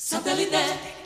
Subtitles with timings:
[0.00, 0.97] Satellite.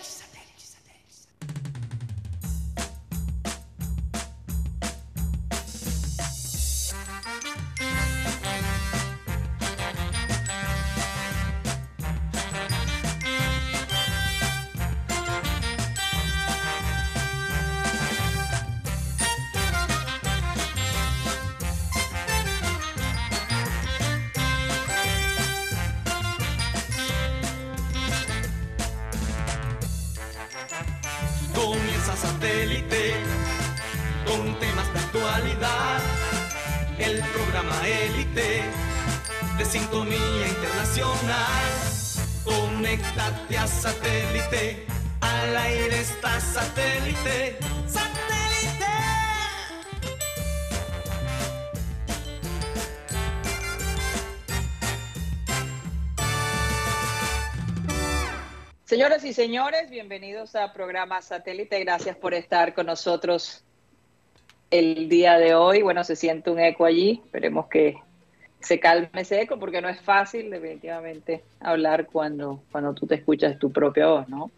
[39.72, 41.64] Sintonía internacional.
[42.44, 44.84] Conéctate a satélite.
[45.22, 47.56] Al aire está satélite.
[47.86, 48.92] ¡Satélite!
[58.84, 61.80] Señoras y señores, bienvenidos a programa Satélite.
[61.80, 63.64] Gracias por estar con nosotros
[64.70, 65.80] el día de hoy.
[65.80, 67.22] Bueno, se siente un eco allí.
[67.24, 67.96] Esperemos que
[68.62, 73.58] se calme ese eco porque no es fácil definitivamente hablar cuando, cuando tú te escuchas
[73.58, 74.50] tu propia voz, ¿no?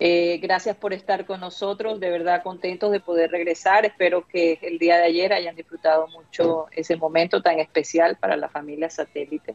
[0.00, 3.86] Eh, gracias por estar con nosotros, de verdad contentos de poder regresar.
[3.86, 8.48] Espero que el día de ayer hayan disfrutado mucho ese momento tan especial para la
[8.48, 9.54] familia Satélite.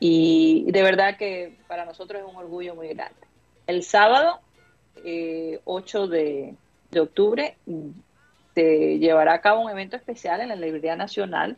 [0.00, 3.20] Y de verdad que para nosotros es un orgullo muy grande.
[3.66, 4.40] El sábado,
[5.04, 6.56] eh, 8 de,
[6.90, 7.56] de octubre,
[8.54, 11.56] se llevará a cabo un evento especial en la Librería Nacional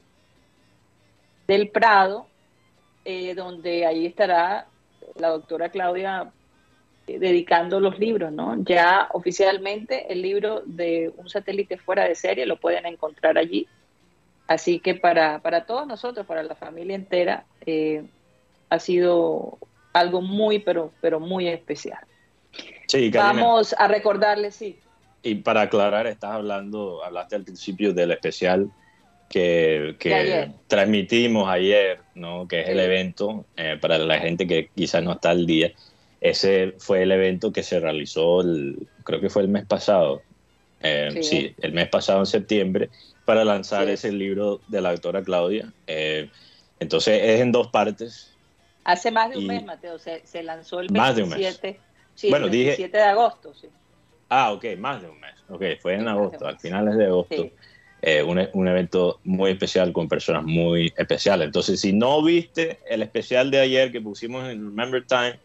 [1.47, 2.27] del Prado,
[3.05, 4.67] eh, donde ahí estará
[5.17, 6.31] la doctora Claudia
[7.07, 8.57] eh, dedicando los libros, ¿no?
[8.65, 13.69] Ya oficialmente el libro de Un satélite fuera de serie lo pueden encontrar allí.
[14.47, 18.05] Así que para, para todos nosotros, para la familia entera, eh,
[18.69, 19.59] ha sido
[19.93, 22.01] algo muy, pero, pero muy especial.
[22.87, 23.33] Sí, Karina.
[23.33, 24.79] Vamos a recordarles, sí.
[25.23, 28.71] Y para aclarar, estás hablando, hablaste al principio del especial
[29.29, 30.51] que, que De ayer.
[30.69, 32.47] transmitimos ayer, ¿no?
[32.47, 35.73] Que es el evento, eh, para la gente que quizás no está al día.
[36.21, 40.23] Ese fue el evento que se realizó, el- creo que fue el mes pasado.
[40.87, 41.23] Eh, Sí.
[41.23, 41.55] sí.
[41.63, 42.91] el mes pasado en septiembre,
[43.25, 43.93] para lanzar Sí.
[43.93, 45.73] ese libro de la doctora Claudia.
[45.87, 46.29] Eh,
[46.79, 48.35] entonces es en dos partes.
[48.85, 51.39] Hace más de un Y- mes, Mateo, se, se lanzó el Más de un mes.
[51.39, 51.81] 27,
[52.15, 53.69] sí, Bueno, el dije- 27 de agosto, sí.
[54.29, 55.33] Ah, ok, más de un mes.
[55.49, 56.63] Ok, fue en agosto, al mes.
[56.63, 57.49] finales de agosto.
[58.07, 61.47] Eh, un, un evento muy especial con personas muy especiales.
[61.47, 65.39] Entonces, si no viste el especial de ayer que pusimos en Remember Time,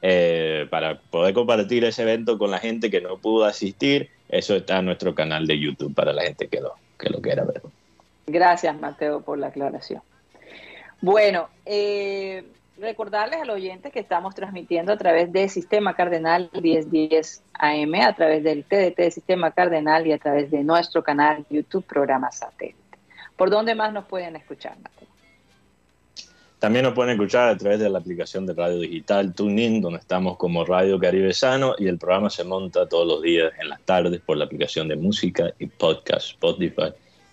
[0.00, 4.78] eh, para poder compartir ese evento con la gente que no pudo asistir, eso está
[4.78, 7.60] en nuestro canal de YouTube para la gente que lo, que lo quiera ver.
[8.26, 10.00] Gracias, Mateo, por la aclaración.
[11.02, 12.44] Bueno, eh,
[12.78, 18.14] recordarles a los oyentes que estamos transmitiendo a través de Sistema Cardenal 1010 AM, a
[18.14, 22.78] través del TDT de Sistema Cardenal y a través de nuestro canal YouTube Programa Satélite.
[23.36, 24.76] ¿Por dónde más nos pueden escuchar?
[26.58, 30.38] También nos pueden escuchar a través de la aplicación de radio digital TuneIn, donde estamos
[30.38, 34.20] como Radio Caribe Sano y el programa se monta todos los días en las tardes
[34.22, 36.92] por la aplicación de música y podcast Spotify.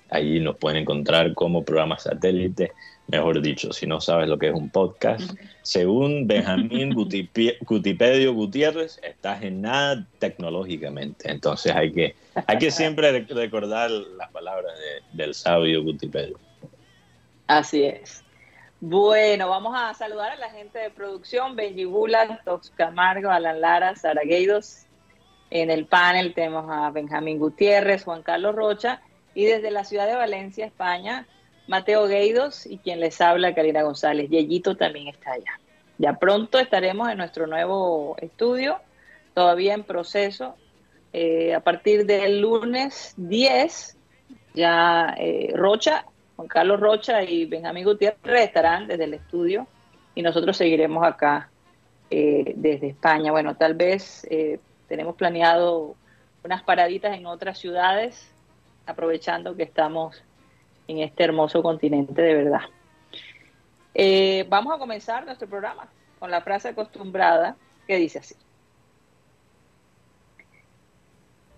[0.10, 2.74] Allí nos pueden encontrar como programa satélite.
[3.12, 5.32] Mejor dicho, si no sabes lo que es un podcast,
[5.64, 11.30] según Benjamín Gutipedio Gutiérrez, estás en nada tecnológicamente.
[11.30, 12.16] Entonces hay que,
[12.48, 16.40] hay que siempre rec- recordar las palabras de- del sabio Gutipedio.
[17.48, 18.24] Así es.
[18.80, 23.96] Bueno, vamos a saludar a la gente de producción, Benji Bula, Tox Camargo, Alan Lara,
[23.96, 24.86] Sara Gueidos.
[25.50, 29.02] En el panel tenemos a Benjamín Gutiérrez, Juan Carlos Rocha
[29.36, 31.28] y desde la ciudad de Valencia, España,
[31.72, 34.30] Mateo Gueidos y quien les habla, Karina González.
[34.30, 35.58] Yeyito también está allá.
[35.98, 38.80] Ya pronto estaremos en nuestro nuevo estudio,
[39.34, 40.56] todavía en proceso.
[41.14, 43.98] Eh, a partir del lunes 10,
[44.54, 46.04] ya eh, Rocha
[46.36, 49.66] Juan Carlos Rocha y Benjamín Gutiérrez estarán desde el estudio
[50.14, 51.50] y nosotros seguiremos acá
[52.10, 53.32] eh, desde España.
[53.32, 54.28] Bueno, tal vez
[54.90, 55.96] tenemos planeado
[56.44, 58.30] unas paraditas en otras ciudades,
[58.86, 60.22] aprovechando que estamos
[60.88, 62.62] en este hermoso continente de verdad.
[63.94, 65.88] Eh, vamos a comenzar nuestro programa
[66.20, 67.56] con la frase acostumbrada
[67.88, 68.36] que dice así.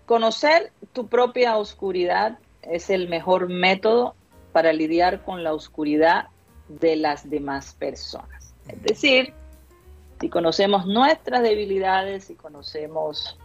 [0.06, 4.14] Conocer tu propia oscuridad es el mejor método
[4.52, 6.28] para lidiar con la oscuridad
[6.68, 8.54] de las demás personas.
[8.68, 9.34] Es decir,
[10.20, 13.38] si conocemos nuestras debilidades, si conocemos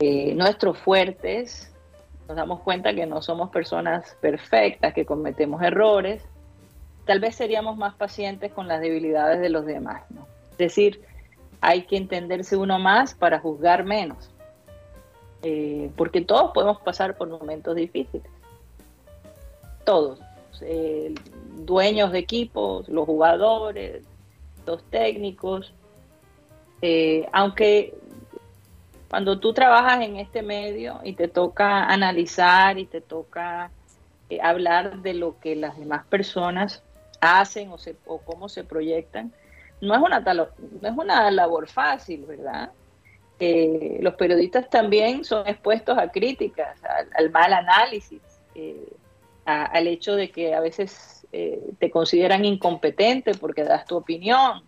[0.00, 1.71] eh, nuestros fuertes,
[2.28, 6.22] nos damos cuenta que no somos personas perfectas, que cometemos errores,
[7.04, 10.02] tal vez seríamos más pacientes con las debilidades de los demás.
[10.10, 10.26] ¿no?
[10.52, 11.02] Es decir,
[11.60, 14.30] hay que entenderse uno más para juzgar menos.
[15.42, 18.30] Eh, porque todos podemos pasar por momentos difíciles.
[19.84, 20.20] Todos.
[20.60, 21.14] Eh,
[21.56, 24.04] dueños de equipos, los jugadores,
[24.66, 25.72] los técnicos.
[26.80, 27.94] Eh, aunque
[29.12, 33.70] cuando tú trabajas en este medio y te toca analizar y te toca
[34.42, 36.82] hablar de lo que las demás personas
[37.20, 37.76] hacen o,
[38.06, 39.30] o cómo se proyectan,
[39.82, 40.48] no es una, no
[40.88, 42.70] es una labor fácil, ¿verdad?
[44.00, 46.80] los periodistas también son expuestos a críticas,
[47.14, 48.22] al, mal análisis,
[48.54, 48.94] eh,
[49.44, 54.62] al hecho de que a veces eh, te consideran incompetente porque das tu opinión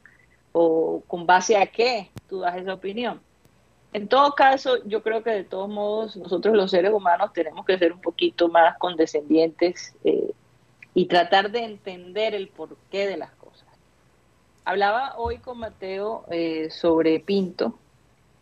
[0.53, 3.23] o con base a qué tú das esa opinión.
[3.95, 7.79] En todo caso, yo creo que de todos modos nosotros los seres humanos tenemos que
[7.79, 10.33] ser un poquito más condescendientes eh,
[10.93, 13.69] y tratar de entender el porqué de las cosas.
[14.67, 16.27] Hablaba hoy con Mateo
[16.71, 17.79] sobre Pinto,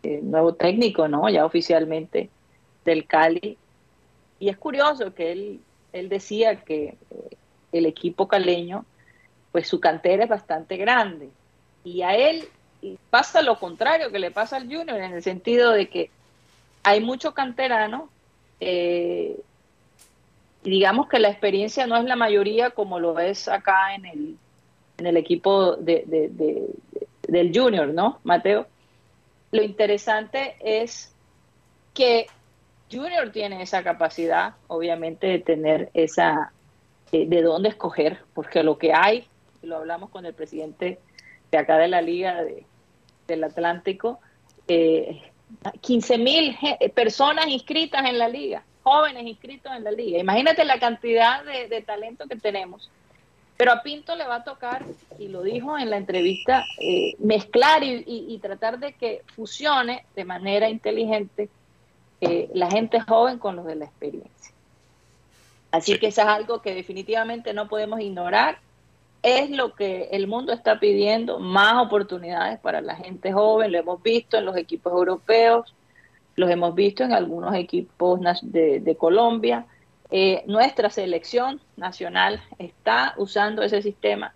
[0.05, 1.29] eh, nuevo técnico, ¿no?
[1.29, 2.29] Ya oficialmente
[2.83, 3.57] del Cali.
[4.37, 5.61] Y es curioso que él,
[5.93, 7.37] él decía que eh,
[7.71, 8.85] el equipo caleño,
[9.53, 11.29] pues su cantera es bastante grande.
[11.85, 12.49] Y a él
[13.09, 16.09] pasa lo contrario que le pasa al Junior, en el sentido de que
[16.83, 18.09] hay mucho canterano,
[18.59, 19.39] eh,
[20.63, 24.37] y digamos que la experiencia no es la mayoría como lo es acá en el,
[24.97, 26.05] en el equipo de,
[27.27, 28.67] del Junior, ¿no, Mateo?
[29.51, 31.13] Lo interesante es
[31.93, 32.27] que
[32.91, 36.51] Junior tiene esa capacidad, obviamente, de tener esa,
[37.11, 39.27] eh, de dónde escoger, porque lo que hay,
[39.61, 40.99] lo hablamos con el presidente
[41.51, 42.43] de acá de la Liga
[43.27, 44.19] del Atlántico,
[44.67, 45.21] eh,
[45.81, 46.57] 15 mil
[46.93, 50.19] personas inscritas en la liga, jóvenes inscritos en la liga.
[50.19, 52.89] Imagínate la cantidad de talento que tenemos
[53.57, 54.83] pero a Pinto le va a tocar,
[55.19, 60.69] y lo dijo en la entrevista, eh, mezclar y, tratar de que fusione de manera
[60.69, 61.49] inteligente
[62.19, 64.53] eh, la gente joven con los de la experiencia.
[65.71, 68.59] Así que eso es algo que definitivamente no podemos ignorar.
[69.23, 73.71] Es lo que el mundo está pidiendo, más oportunidades para la gente joven.
[73.71, 75.73] Lo hemos visto en los equipos europeos,
[76.35, 79.65] los hemos visto en algunos equipos de, de Colombia
[80.15, 84.31] eh, nuestra selección nacional está usando ese sistema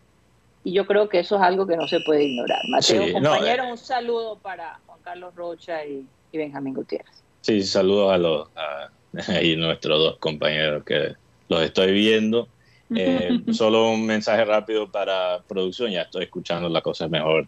[0.63, 2.59] y yo creo que eso es algo que no se puede ignorar.
[2.71, 3.71] Mateo, compañero, eh.
[3.73, 7.23] un saludo para Juan Carlos Rocha y, Benjamín Gutiérrez.
[7.41, 8.89] Sí, saludos a los a,
[9.57, 11.13] nuestros dos compañeros que
[11.47, 12.47] los estoy viendo.
[12.95, 17.47] Eh, solo un mensaje rápido para producción, ya estoy escuchando la cosa mejor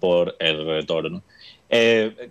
[0.00, 1.22] por el retorno.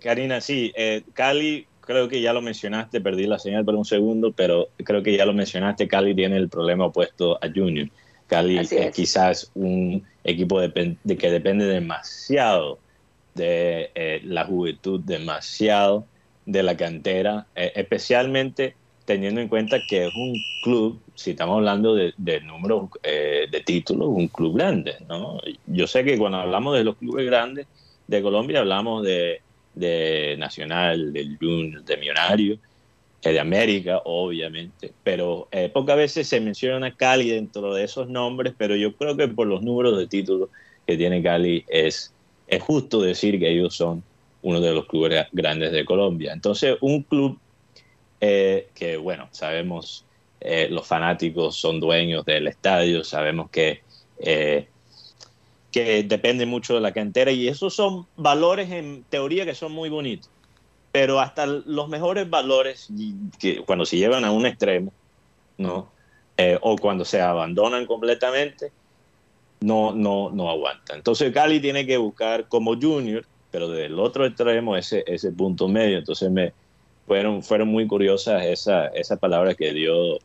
[0.00, 0.72] Karina, sí,
[1.12, 5.16] Cali creo que ya lo mencionaste, perdí la señal por un segundo, pero creo que
[5.16, 7.88] ya lo mencionaste, Cali tiene el problema opuesto a Junior.
[8.26, 12.78] Cali es, quizás un equipo de, que depende demasiado
[13.34, 16.06] de eh, la juventud, demasiado
[16.46, 18.74] de la cantera, eh, especialmente
[19.04, 23.60] teniendo en cuenta que es un club, si estamos hablando de, de número eh, de
[23.60, 24.96] títulos, un club grande.
[25.08, 25.40] ¿no?
[25.66, 27.66] Yo sé que cuando hablamos de los clubes grandes
[28.06, 29.40] de Colombia, hablamos de
[30.38, 32.58] Nacional, del Junior, de Millonario,
[33.24, 38.54] eh, de América, obviamente, pero eh, pocas veces se menciona Cali dentro de esos nombres,
[38.56, 40.50] pero yo creo que por los números de títulos
[40.86, 42.14] que tiene Cali es,
[42.46, 44.04] es justo decir que ellos son
[44.42, 46.32] uno de los clubes grandes de Colombia.
[46.34, 47.38] Entonces, un club
[48.20, 50.04] eh, que, bueno, sabemos,
[50.68, 53.82] los fanáticos son dueños del estadio, sabemos que
[55.74, 59.88] que depende mucho de la cantera y esos son valores en teoría que son muy
[59.88, 60.30] bonitos,
[60.92, 62.88] pero hasta los mejores valores
[63.40, 64.92] que cuando se llevan a un extremo,
[65.58, 65.90] ¿no?
[66.36, 68.70] Eh, o cuando se abandonan completamente,
[69.62, 70.98] no, no, no aguantan.
[70.98, 75.98] Entonces Cali tiene que buscar como junior, pero del otro extremo ese, ese punto medio.
[75.98, 76.52] Entonces me
[77.06, 80.18] fueron, fueron muy curiosas esas esa palabras que dio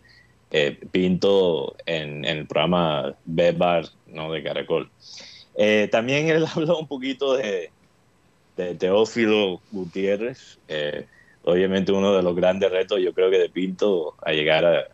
[0.52, 4.32] eh, Pinto en, el programa Bebar ¿no?
[4.32, 4.90] de Caracol.
[5.56, 7.72] Eh, también él habló un poquito de,
[8.78, 10.58] Teófilo Gutiérrez.
[10.68, 11.06] Eh,
[11.44, 14.90] obviamente uno de los grandes retos, yo creo que de Pinto a llegar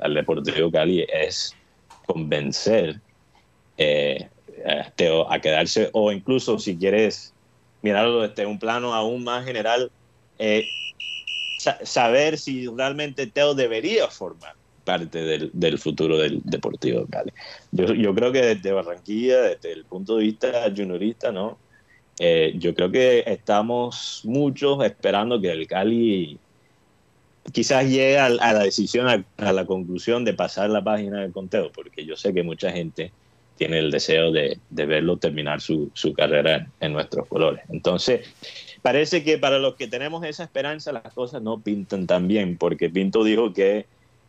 [0.00, 1.54] al Deportivo Cali es
[2.04, 3.00] convencer
[3.78, 7.32] a Teo a quedarse, o incluso si quieres
[7.80, 9.90] mirarlo desde un plano aún más general,
[11.56, 17.32] saber si realmente Teo debería formar parte del, futuro del Deportivo Cali.
[17.72, 21.58] Yo, creo que desde Barranquilla, desde el punto de vista juniorista, ¿no?
[22.18, 26.38] Eh, yo creo que estamos muchos esperando que el Cali
[27.52, 32.04] quizás llegue a, la decisión, a, la conclusión de pasar la página del conteo, porque
[32.04, 33.12] yo sé que mucha gente
[33.56, 37.64] tiene el deseo de, verlo terminar su, carrera en, nuestros colores.
[37.70, 38.28] Entonces,
[38.82, 42.90] parece que para los que tenemos esa esperanza las cosas no pintan tan bien, porque
[42.90, 43.86] Pinto dijo que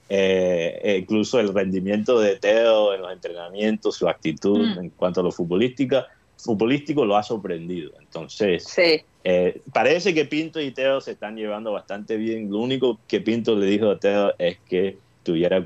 [0.10, 4.80] eh, incluso el rendimiento de Teo en los entrenamientos, su actitud mm.
[4.80, 7.92] en cuanto a lo futbolística, futbolístico lo ha sorprendido.
[8.00, 8.74] Entonces,
[9.24, 12.50] eh, parece que Pinto y Teo se están llevando bastante bien.
[12.50, 15.62] Lo único que Pinto le dijo a Teo es que tuviera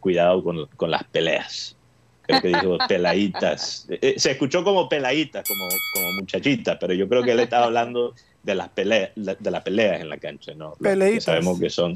[0.00, 1.76] cuidado con, con las peleas
[2.26, 3.86] creo que dijo peladitas.
[3.88, 8.14] Eh, se escuchó como peladitas, como, como muchachitas, pero yo creo que él estaba hablando
[8.42, 10.74] de las peleas, de las peleas en la cancha, ¿no?
[10.74, 11.94] Que sabemos que son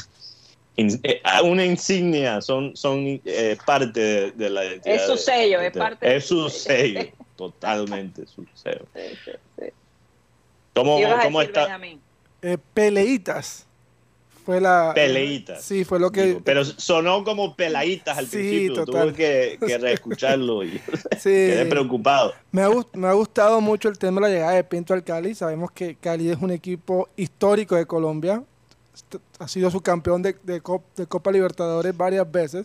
[0.76, 4.94] eh, ah, una insignia, son, son eh, parte de, la identidad.
[4.94, 6.16] Es su sello, es parte.
[6.16, 8.86] Es su sello, totalmente su sello.
[10.74, 11.80] ¿Cómo, cómo está?
[12.72, 13.67] peleitas.
[14.48, 14.92] Fue la.
[14.94, 15.62] Peleitas.
[15.62, 16.40] Sí, fue lo que.
[16.42, 18.86] pero sonó como peladitas al principio.
[18.86, 20.80] Tuve que, que reescucharlo y
[21.22, 22.32] quedé preocupado.
[22.50, 25.34] Me ha, me ha gustado mucho el tema de la llegada de Pinto al Cali.
[25.34, 28.42] Sabemos que Cali es un equipo histórico de Colombia.
[29.38, 30.62] Ha sido su campeón de, de,
[30.96, 32.64] de Copa Libertadores varias veces.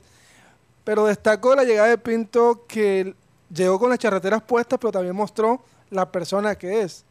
[0.85, 3.13] Pero destacó la llegada de Pinto que
[3.53, 7.03] llegó con las charreteras puestas, pero también mostró la persona que es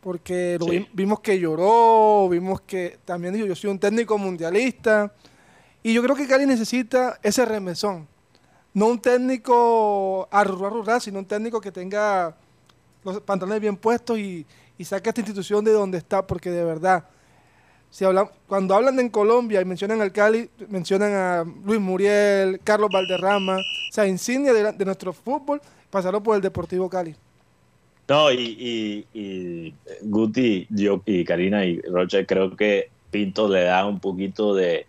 [0.00, 0.58] porque
[0.92, 5.12] vimos que lloró, vimos que también dijo, yo soy un técnico mundialista.
[5.82, 8.06] Y yo creo que Cali necesita ese remesón.
[8.72, 12.34] No un técnico rural, sino un técnico que tenga
[13.04, 14.46] los pantalones bien puestos y,
[14.78, 17.04] y saque a esta institución de donde está, porque de verdad,
[17.90, 22.60] si hablan, cuando hablan de en Colombia y mencionan al Cali, mencionan a Luis Muriel,
[22.62, 27.16] Carlos Valderrama, o sea, insignia de, de nuestro fútbol, pasaron por el Deportivo Cali.
[28.10, 34.00] No, y, y, Guti yo, y Karina y Rocha, creo que Pinto le da un
[34.00, 34.84] poquito de,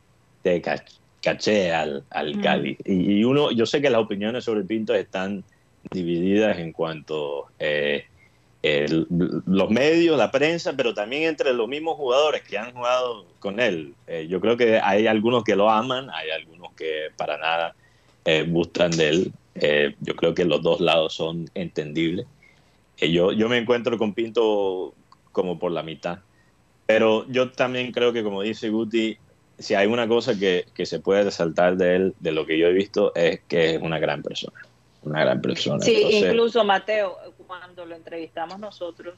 [1.21, 2.75] caché al, al Cali.
[2.83, 5.43] Y, uno, yo sé que las opiniones sobre Pinto están
[5.91, 8.05] divididas en cuanto eh,
[9.45, 13.93] los medios, la prensa, pero también entre los mismos jugadores que han jugado con él.
[14.07, 17.75] Eh, yo creo que hay algunos que lo aman, hay algunos que para nada
[18.25, 19.31] eh, gustan de él.
[19.99, 22.25] yo creo que los dos lados son entendibles
[23.09, 24.93] yo, yo me encuentro con Pinto
[25.31, 26.19] como por la mitad.
[26.85, 29.17] Pero yo también creo que, como dice Guti,
[29.57, 32.67] si hay una cosa que, que, se puede resaltar de él, de lo que yo
[32.67, 34.59] he visto, es que es una gran persona.
[35.03, 35.83] Una gran persona.
[35.83, 37.17] Sí, incluso Mateo,
[37.47, 39.15] cuando lo entrevistamos nosotros,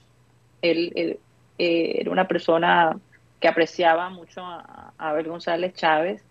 [0.61, 1.17] él,
[1.57, 2.97] eh, era una persona
[3.39, 6.21] que apreciaba mucho a, a Abel González Chávez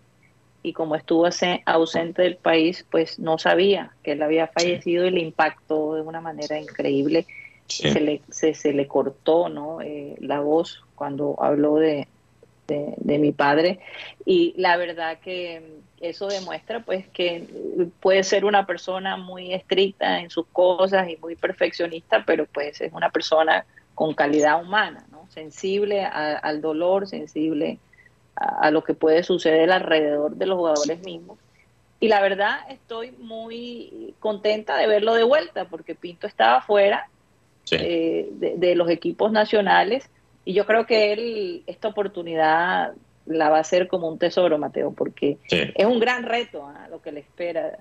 [0.63, 1.27] y como estuvo
[1.65, 6.21] ausente del país, pues no sabía que él había fallecido y le impactó de una
[6.21, 7.27] manera increíble
[7.67, 9.81] se, le, se, le cortó ¿no?
[9.81, 12.07] Eh, la voz cuando habló de,
[12.67, 13.79] de, mi padre
[14.25, 17.47] y la verdad que eso demuestra pues que
[17.99, 22.91] puede ser una persona muy estricta en sus cosas y muy perfeccionista, pero pues es
[22.93, 23.65] una persona
[23.95, 25.27] con calidad humana, ¿no?
[25.29, 27.79] sensible al dolor, sensible
[28.35, 31.37] a, a, lo que puede suceder alrededor de los jugadores mismos.
[31.99, 37.07] Y la verdad estoy muy contenta de verlo de vuelta, porque Pinto estaba afuera
[37.71, 40.09] eh, de, los equipos nacionales.
[40.45, 42.93] Y yo creo que él, esta oportunidad
[43.25, 46.87] la va a hacer como un tesoro, Mateo, porque es un gran reto ¿ah?
[46.89, 47.77] lo que le espera.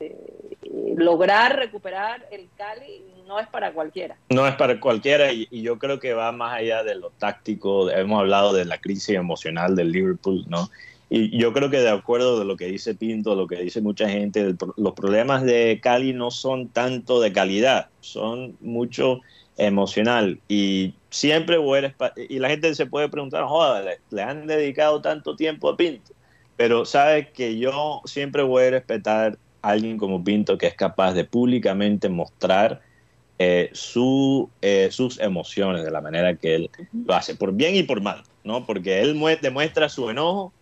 [0.00, 4.16] Eh, lograr recuperar el Cali no es para cualquiera.
[4.30, 7.90] No es para cualquiera y, yo creo que va más allá de lo táctico.
[7.90, 10.68] Hemos hablado de la crisis emocional del Liverpool, ¿no?
[11.14, 14.08] Y yo creo que de acuerdo de lo que dice Pinto, lo que dice mucha
[14.08, 19.20] gente, los problemas de Cali no son tanto de calidad, son mucho
[19.58, 20.40] emocional.
[20.48, 21.58] Y siempre
[22.30, 26.12] y la gente se puede preguntar, joder, le, han dedicado tanto tiempo a Pinto.
[26.56, 31.12] Pero sabes que yo siempre voy a respetar a alguien como Pinto que es capaz
[31.12, 32.80] de públicamente mostrar
[33.38, 36.70] eh, su, eh, sus emociones de la manera que él
[37.04, 38.64] lo hace, por bien y por mal, ¿no?
[38.64, 40.54] Porque él demuestra su enojo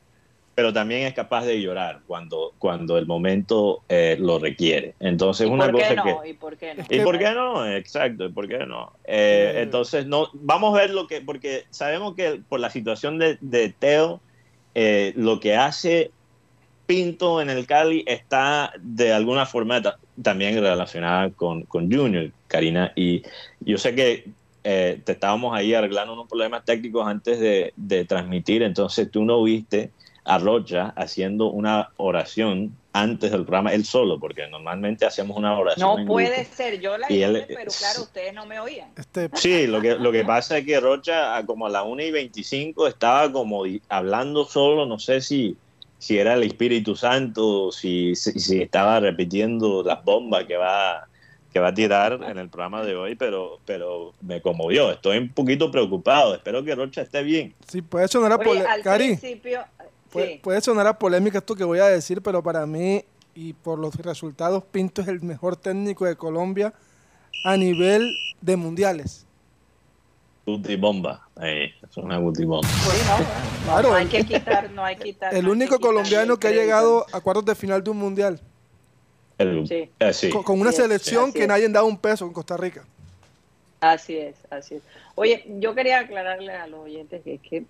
[0.60, 4.94] pero también es capaz de llorar cuando, cuando el momento eh, lo requiere.
[5.00, 6.28] Entonces, ¿Y una cosa que...
[6.28, 6.84] ¿Y por qué no?
[6.86, 7.66] ¿Y por qué no?
[7.66, 8.92] Exacto, ¿y por qué no?
[9.04, 13.38] Eh, entonces, no, vamos a ver lo que, porque sabemos que por la situación de,
[13.40, 14.20] de Teo,
[14.74, 16.10] eh, lo que hace
[16.84, 19.80] Pinto en el Cali está de alguna forma
[20.22, 23.22] también relacionada con, con Junior, Karina, y
[23.60, 24.26] yo sé que
[24.62, 29.90] te estábamos ahí arreglando unos problemas técnicos antes de, de transmitir, entonces tú no viste
[30.30, 36.02] a Rocha haciendo una oración antes del programa, él solo, porque normalmente hacemos una oración.
[36.02, 38.90] No puede ser, yo la hice, pero claro, ustedes no me oían.
[38.96, 42.10] Este, sí, lo que, lo que pasa es que Rocha, como a las 1 y
[42.12, 45.56] 25, estaba como hablando solo, no sé si,
[45.98, 51.08] si era el Espíritu Santo, si, si, estaba repitiendo las bombas que va
[51.52, 54.92] que va a tirar en el programa de hoy, pero, pero me conmovió.
[54.92, 56.32] Estoy un poquito preocupado.
[56.32, 57.54] Espero que Rocha esté bien.
[57.66, 58.80] Sí, puede sonar a polémica.
[58.84, 59.18] Cari,
[60.10, 60.40] puede, sí.
[60.42, 63.94] puede sonar a polémica esto que voy a decir, pero para mí y por los
[63.96, 66.72] resultados, Pinto es el mejor técnico de Colombia
[67.44, 69.26] a nivel de mundiales.
[70.46, 71.28] Guti bomba.
[71.40, 72.66] Eh, es una guti bomba.
[72.68, 73.24] Sí, no, no,
[73.64, 75.34] Claro, no hay el- que quitar, no hay que quitar.
[75.34, 78.40] El único colombiano que ha llegado a cuartos de final de un mundial.
[79.38, 79.90] El- Sí.
[79.98, 80.28] eh, sí.
[80.30, 81.48] Con, con una Sí, selección que es.
[81.48, 82.84] nadie dado un peso en Costa Rica.
[83.80, 84.82] Así es, así es.
[85.14, 87.64] Oye, yo quería aclararle a los oyentes que es que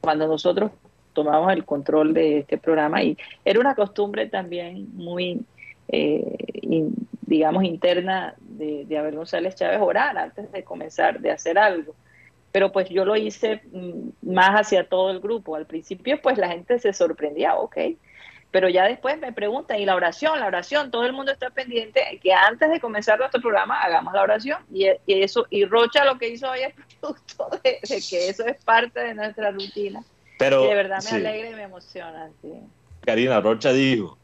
[0.00, 0.70] cuando nosotros
[1.12, 5.40] tomamos el control de este programa y era una costumbre también muy,
[5.88, 6.36] eh,
[7.22, 11.94] digamos, interna de, de Abel González Chávez orar antes de comenzar de hacer algo.
[12.52, 15.56] Pero pues yo lo hice mm, más hacia todo el grupo.
[15.56, 17.76] Al principio pues la gente se sorprendía, ok.
[18.52, 20.38] Pero ya después me preguntan, ¿y la oración?
[20.38, 24.22] La oración, todo el mundo está pendiente que antes de comenzar nuestro programa hagamos la
[24.22, 24.58] oración.
[24.70, 29.00] Y, eso, y Rocha lo que hizo hoy es producto de que eso es parte
[29.00, 30.04] de nuestra rutina.
[30.42, 32.30] Pero, y de verdad me sí, alegra y me emociona.
[32.42, 32.48] sí.
[33.04, 34.16] Karina Rocha dijo,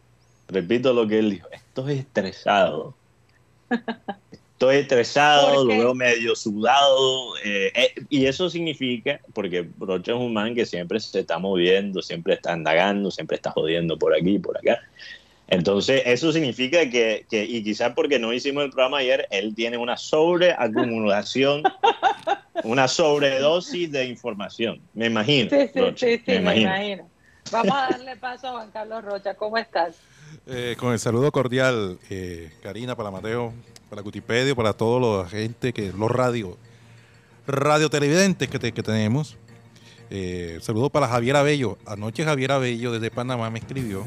[0.48, 2.94] repito lo que él dijo, estoy estresado.
[4.58, 7.36] Estoy estresado, ¿Por lo veo medio sudado.
[7.44, 12.02] eh, eh, y eso significa, porque Rocha es un man que siempre se está moviendo,
[12.02, 14.80] siempre está indagando, siempre está jodiendo por aquí y por acá.
[15.46, 19.78] Entonces, eso significa que, que, y quizás porque no hicimos el programa ayer, él tiene
[19.78, 21.62] una sobreacumulación,
[22.64, 24.80] una sobredosis de información.
[24.94, 25.50] Me imagino.
[25.50, 26.68] Sí, sí, Rocha, sí, sí, me me imagino.
[26.68, 27.10] imagino.
[27.50, 29.34] Vamos a darle paso a Juan Carlos Rocha.
[29.34, 29.96] ¿Cómo estás?
[30.46, 33.52] Eh, con el saludo cordial, eh, Karina, para Mateo,
[33.88, 36.56] para Cutipedio, para todos la gente, que los radio,
[37.46, 39.36] radio televidentes que, te- que tenemos.
[40.10, 41.78] Eh, saludo para Javier Abello.
[41.86, 44.06] Anoche Javier Abello desde Panamá me escribió.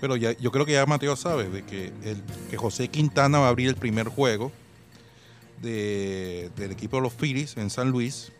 [0.00, 2.20] Pero ya, yo creo que ya Mateo sabe de que, el,
[2.50, 4.52] que José Quintana va a abrir el primer juego
[5.64, 8.30] de- del equipo de los Phillies en San Luis,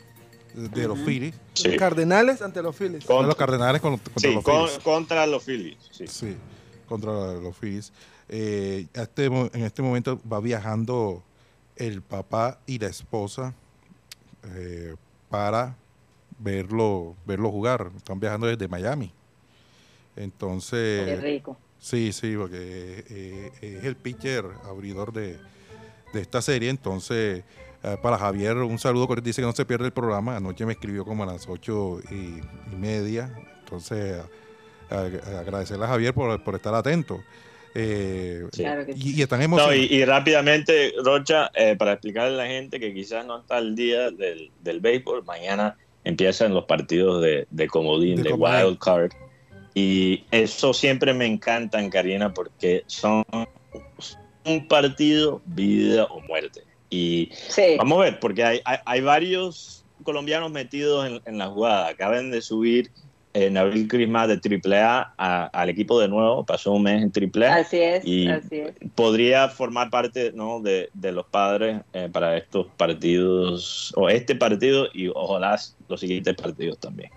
[0.54, 1.68] de, los Phillies, Sí.
[1.68, 3.04] Los Cardenales ante los Phillies.
[3.04, 4.78] Con- de los Cardenales con- contra Sí, los con- Phillies.
[4.84, 5.78] contra los Phillies.
[5.90, 6.06] Sí.
[6.06, 6.36] Sí,
[6.86, 7.92] contra los Phillies.
[8.28, 11.22] Eh, este en este momento va viajando
[11.76, 13.52] el papá y la esposa
[14.56, 14.94] eh,
[15.28, 15.74] para
[16.38, 17.90] verlo, verlo jugar.
[17.96, 19.12] Están viajando desde Miami.
[20.14, 21.56] Qué Entonces, rico.
[21.80, 25.38] sí, sí, porque eh, es el pitcher abridor de,
[26.14, 26.70] de esta serie.
[26.70, 27.44] Entonces,
[27.82, 30.36] eh, para Javier, un saludo, que dice que no se pierde el programa.
[30.36, 32.14] Anoche me escribió como a las ocho y,
[32.72, 33.30] y media.
[33.60, 34.22] Entonces,
[34.90, 37.20] a- a- agradecerle a Javier por, por estar atento.
[37.74, 38.64] Eh, Sí.
[38.94, 39.76] Y, y están No, emocionados.
[39.76, 43.74] y, y rápidamente, Rocha, eh, para explicarle a la gente que quizás no está al
[43.74, 49.10] día del, del béisbol, mañana empiezan los partidos de, de comodín, De de, wild card.
[49.74, 53.24] Y eso siempre me encantan, Karina, porque son
[54.44, 56.62] un partido vida o muerte.
[56.90, 57.76] Y Sí.
[57.78, 61.88] Vamos a ver, porque hay, hay, hay varios colombianos metidos en, en la jugada.
[61.88, 62.90] Acaban de subir
[63.32, 67.54] eh, Nabil Crisma de AAA a- al equipo de nuevo, pasó un mes en AAA.
[67.56, 68.74] Así es, y así es.
[68.94, 70.60] podría formar parte ¿no?
[70.60, 76.34] de, de los padres eh, para estos partidos, o este partido y ojalá los siguientes
[76.36, 77.10] partidos también.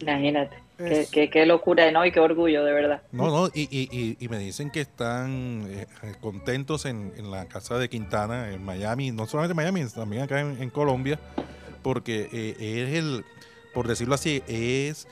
[0.00, 0.56] Imagínate.
[0.88, 2.04] Qué, qué, qué locura, ¿no?
[2.06, 3.02] Y qué orgullo, de verdad.
[3.12, 5.86] No, no, y, y- y- y me dicen que están eh,
[6.20, 10.40] contentos en, en la casa de Quintana, en Miami, no solamente en Miami, también acá
[10.40, 11.18] en, en Colombia,
[11.82, 12.56] porque eh,
[12.88, 13.24] es el,
[13.74, 15.06] por decirlo así, es,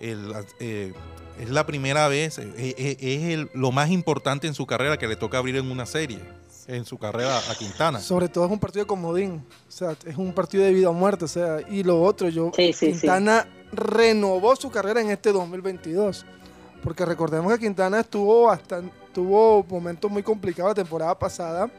[0.00, 0.92] el, eh,
[1.40, 5.38] es la primera vez, es el, lo más importante en su carrera que le toca
[5.38, 6.18] abrir en una serie,
[6.66, 7.98] en su carrera a Quintana.
[8.00, 9.42] Sobre todo es un partido de comodín.
[9.68, 11.24] O sea, es un partido de vida o muerte.
[11.26, 12.52] O sea, y lo otro, yo.
[12.56, 13.06] Sí, sí, sí.
[13.76, 16.24] Renovó su carrera en este 2022.
[16.82, 21.70] Porque recordemos que Quintana estuvo bastante, tuvo momentos muy complicados la temporada pasada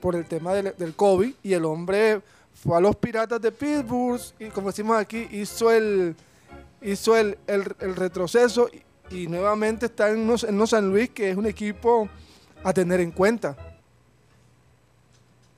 [0.00, 1.34] por el tema del, COVID.
[1.42, 2.20] Y el hombre
[2.54, 6.14] fue a los Piratas de Pittsburgh y, como decimos aquí, hizo el,
[6.80, 7.64] hizo el, el-
[7.96, 8.68] retroceso.
[9.10, 12.08] Y, nuevamente está en en San Luis, que es un equipo
[12.62, 13.75] a tener en cuenta.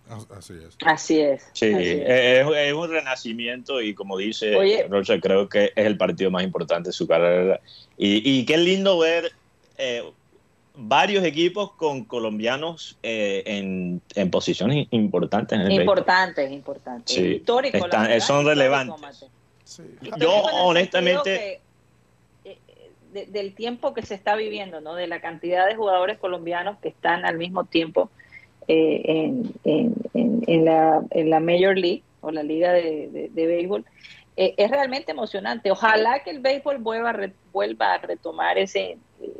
[0.09, 0.77] As- Así es.
[0.85, 1.43] Así es.
[1.53, 2.09] Sí, así es.
[2.09, 4.87] es, es un renacimiento y como dice Oye.
[4.89, 7.61] Rocha, creo que es el partido más importante de su carrera.
[7.97, 9.33] Y, y qué lindo ver
[9.77, 10.03] eh,
[10.75, 15.83] varios equipos con colombianos eh, en, en posiciones importantes en el béisbol.
[15.99, 17.13] Importante, importante.
[17.13, 17.79] Sí, Histórico.
[17.79, 19.27] la están- verdad, son relevantes.
[19.65, 19.83] Sí.
[20.19, 21.61] Yo honestamente...
[22.45, 22.59] que, eh,
[23.13, 24.95] de- del tiempo que se está viviendo, ¿no?
[24.95, 28.11] De la cantidad de jugadores colombianos que están al mismo tiempo
[28.69, 33.29] eh, en, en- en- en la, en la Major League o la Liga de, de-
[33.33, 33.85] de Béisbol,
[34.37, 35.71] eh, es realmente emocionante.
[35.71, 39.31] Ojalá que el béisbol vuelva re- vuelva a retomar ese, eh,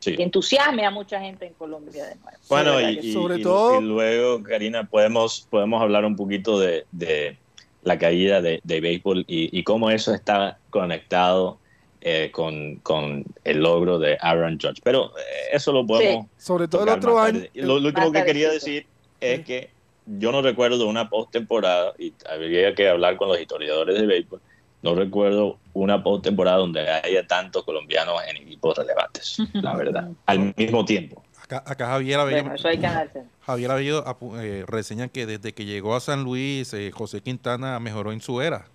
[0.00, 0.14] Sí.
[0.18, 2.38] entusiasme a mucha gente en Colombia de nuevo.
[2.48, 7.36] Bueno, y, Sobre y- todo- y luego, Karina, podemos, podemos hablar un poquito de, de
[7.82, 11.58] la caída de, de béisbol y, y cómo eso está conectado
[12.00, 14.80] eh, con, con el logro de Aaron Judge.
[14.82, 17.40] Pero eh, eso lo podemos Sobre todo el otro año.
[17.54, 18.86] Lo, lo último que quería decir
[19.20, 19.70] es que
[20.06, 24.40] yo no recuerdo una postemporada, y habría que hablar con los historiadores de béisbol,
[24.82, 30.84] no recuerdo una postemporada donde haya tantos colombianos en equipos relevantes, la verdad, al mismo
[30.84, 31.22] tiempo.
[31.42, 33.24] Acá, acá Javier Abello, Bueno, eso hay que analizar.
[33.40, 34.04] Javier Abello
[34.40, 38.40] eh, reseña que desde que llegó a San Luis, eh, José Quintana mejoró en su
[38.42, 38.66] era.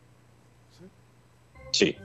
[1.72, 1.96] Sí,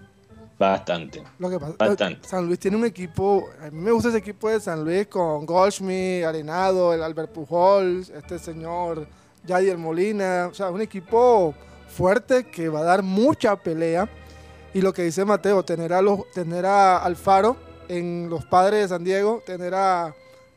[0.58, 1.22] bastante.
[1.38, 2.28] Lo que pasa, Bastante.
[2.28, 5.46] San Luis tiene un equipo, a mí me gusta ese equipo de San Luis con
[5.46, 9.06] Goldschmidt, Arenado, el Albert Pujols, este señor
[9.44, 11.54] Yadier Molina, o sea, un equipo
[11.88, 14.08] fuerte que va a dar mucha pelea.
[14.74, 17.56] Y lo que dice Mateo, tener a los, tener a Alfaro
[17.88, 20.12] en los padres de San Diego, tener a, a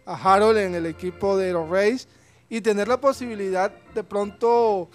[0.06, 2.08] Harold en el equipo de los Rays
[2.50, 4.90] y tener la posibilidad de pronto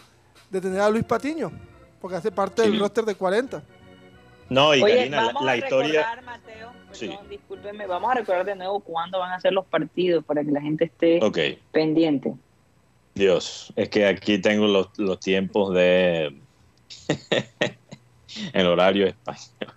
[0.50, 1.50] de tener a Luis Patiño,
[2.00, 3.62] porque hace parte del roster de 40.
[4.48, 6.00] No, y Oye, Karina, la, vamos la a historia...
[6.02, 7.08] recordar, Mateo, Sí.
[7.08, 10.50] perdón, discúlpeme, vamos a recordar de nuevo cuándo van a ser los partidos para que
[10.50, 11.38] la gente esté Ok,
[11.72, 12.32] pendiente.
[13.14, 16.40] Dios, es que aquí tengo los, los tiempos de...
[18.52, 19.75] el horario español.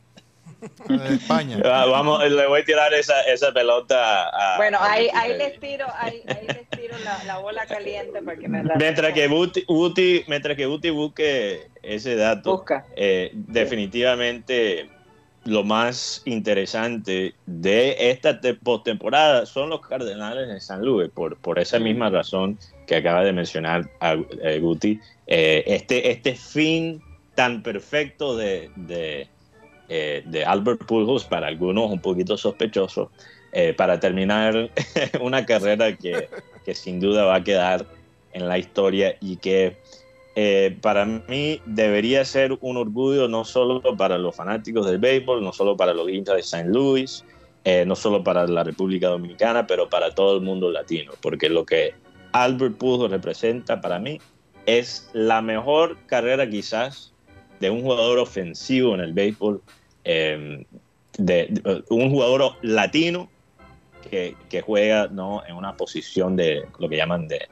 [0.88, 1.58] De España.
[1.66, 4.58] Ah, Vamos, le voy a tirar esa, esa pelota a...
[4.58, 8.38] Bueno, a ahí, ahí les tiro, ahí, ahí les tiro la, la bola caliente para
[8.38, 12.86] que me la Mientras que Buti, Buti- mientras que Buti busque ese dato, busca.
[12.96, 14.90] eh, definitivamente
[15.46, 21.60] lo más interesante de esta te- postemporada son los Cardenales de San Luis, por, por
[21.60, 25.00] esa misma razón que acaba de mencionar a, eh, Guti.
[25.28, 27.02] Eh, este, este fin
[27.36, 29.30] tan perfecto de, de,
[29.90, 33.12] eh, de Albert Pujols, para algunos un poquito sospechoso,
[33.52, 34.70] eh, para terminar
[35.22, 36.30] una carrera que,
[36.64, 37.86] que sin duda va a quedar
[38.34, 39.78] en la historia y que
[40.36, 45.52] eh, para mí debería ser un orgullo no solo para los fanáticos del béisbol, no
[45.52, 47.26] solo para los hinchas de Luis,
[47.66, 51.66] eh, no solo para la República Dominicana, pero para todo el mundo latino, porque lo
[51.66, 51.94] que
[52.32, 54.20] Albert Pujols representa para mí
[54.66, 57.12] es la mejor carrera quizás
[57.60, 59.62] de un jugador ofensivo en el béisbol,
[60.04, 60.66] eh,
[61.18, 63.30] de, de- un jugador latino
[64.10, 65.44] que, que juega ¿no?
[65.48, 67.48] en una posición de lo que llaman de,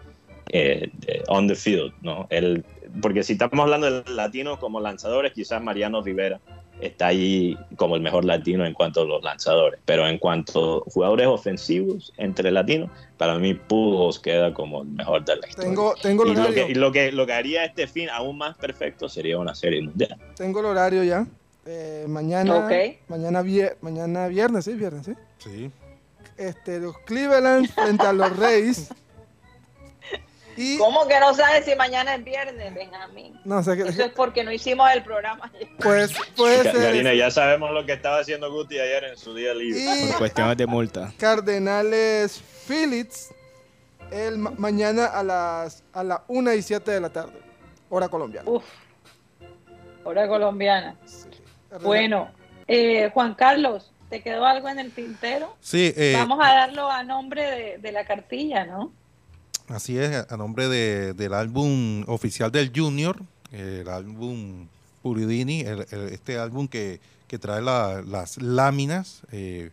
[0.49, 2.27] eh, de on the field, ¿no?
[2.29, 2.63] El,
[3.01, 6.39] porque si estamos hablando de latinos como lanzadores, quizás Mariano Rivera
[6.79, 10.91] está ahí como el mejor latino en cuanto a los lanzadores, pero en cuanto a
[10.91, 15.69] jugadores ofensivos entre latinos, para mí Pujols queda como el mejor de la historia.
[15.69, 16.65] Tengo, tengo el y lo horario.
[16.67, 19.81] que, y lo, que, lo que haría este fin aún más perfecto sería una serie
[19.81, 20.17] mundial.
[20.37, 21.25] Tengo el horario ya.
[21.69, 22.71] Eh, mañana, Ok.
[23.09, 25.13] mañana, vier- mañana viernes, sí, viernes, sí.
[25.39, 25.71] Sí.
[26.37, 28.89] Este, los Cleveland frente a los Reyes.
[30.55, 33.37] Y ¿Cómo que no sabes si mañana es viernes, Benjamín?
[33.43, 33.83] no sé qué.
[33.83, 35.67] Eso es porque no hicimos el programa ayer.
[35.79, 39.79] Pues ser Karina, ya sabemos lo que estaba haciendo Guti ayer en su día libre.
[39.79, 41.13] Y Por cuestiones de multa.
[41.17, 43.29] Cardenales Phillips
[44.11, 47.39] el ma- mañana a las a las 1 y 7 de la tarde,
[47.89, 48.49] hora colombiana.
[48.49, 48.63] Uf,
[50.05, 50.95] hora colombiana.
[51.83, 52.29] Bueno,
[52.67, 55.55] eh, Juan Carlos, ¿te quedó algo en el tintero?
[55.61, 58.91] Sí, eh, Vamos a darlo a nombre de, de la cartilla, ¿no?
[59.69, 63.17] así es, a nombre de- del álbum oficial del Junior,
[63.51, 64.67] el álbum
[65.01, 69.71] Puridini, el- el- este álbum que, que trae la- las láminas, eh,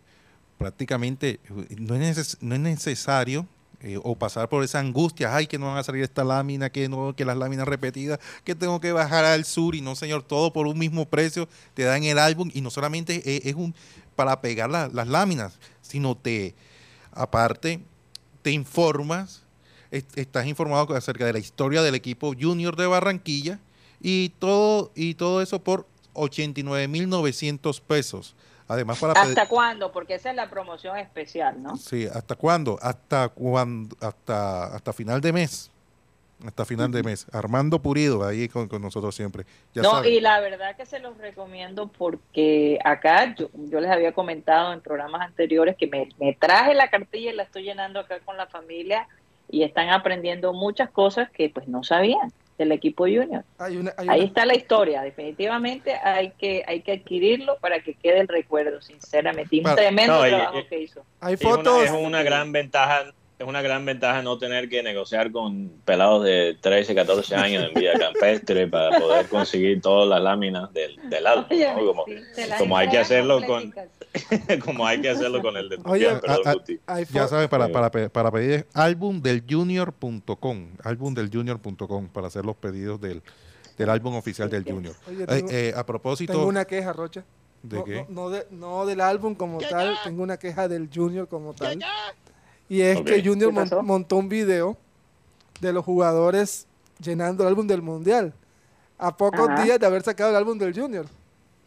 [0.57, 1.39] prácticamente
[1.77, 3.45] no es, neces- no es necesario
[3.85, 6.89] eh, o pasar por esa angustia, ay, que no van a salir esta lámina, que
[6.89, 10.51] no, que las láminas repetidas, que tengo que bajar al sur y no, señor, todo
[10.51, 13.73] por un mismo precio, te dan el álbum y no solamente es, es un
[14.15, 16.55] para pegar la- las láminas, sino te,
[17.11, 17.79] aparte,
[18.41, 19.43] te informas,
[19.91, 23.59] est- estás informado acerca de la historia del equipo junior de Barranquilla
[24.01, 28.35] y todo, y todo eso por 89.900 pesos.
[28.67, 29.91] Además, para pedir- ¿Hasta cuándo?
[29.91, 31.77] Porque esa es la promoción especial, ¿no?
[31.77, 32.79] Sí, ¿hasta cuándo?
[32.81, 35.71] Hasta cuando, hasta, hasta final de mes.
[36.45, 37.27] Hasta final de mes.
[37.31, 39.45] Armando Purido, ahí con, con nosotros siempre.
[39.73, 40.13] Ya no, saben.
[40.13, 44.81] y la verdad que se los recomiendo porque acá yo, yo les había comentado en
[44.81, 48.47] programas anteriores que me, me traje la cartilla y la estoy llenando acá con la
[48.47, 49.07] familia
[49.49, 53.43] y están aprendiendo muchas cosas que pues no sabían del equipo junior.
[53.57, 57.81] Hay una, hay Ahí una- está la historia, definitivamente hay que hay que adquirirlo para
[57.81, 59.55] que quede el recuerdo, sinceramente.
[59.57, 61.03] Y un tremendo No, trabajo y- que hizo.
[61.19, 61.83] hay Es una, fotos.
[61.83, 66.57] es una gran ventaja es una gran ventaja no tener que negociar con pelados de
[66.61, 71.45] 13, 14 años en vía campestre para poder conseguir todas las láminas del, del álbum.
[71.51, 71.85] Oye, ¿no?
[71.85, 72.13] Como, sí,
[72.75, 73.73] hay que hacerlo con-
[74.65, 76.07] como hay que hacerlo con el de Oye,
[77.11, 83.21] Ya sabes, para, para, para pedir es albumdeljunior.com, albumdeljunior.com, para hacer los pedidos del,
[83.77, 84.95] del álbum oficial del Junior.
[85.07, 87.23] Oye, Eh, tengo- eh, a propósito, Tengo una queja, Rocha.
[87.63, 88.05] ¿de no, qué?
[88.07, 91.77] no- no de- no del álbum como tal, tengo una queja del Junior como tal.
[92.69, 93.05] Y es Ok.
[93.05, 94.77] que Junior ¿Qué mon- montó un video
[95.59, 96.67] de los jugadores
[96.99, 98.33] llenando el álbum del Mundial.
[98.97, 99.63] A pocos Ajá.
[99.63, 101.05] días de haber sacado el álbum del Junior.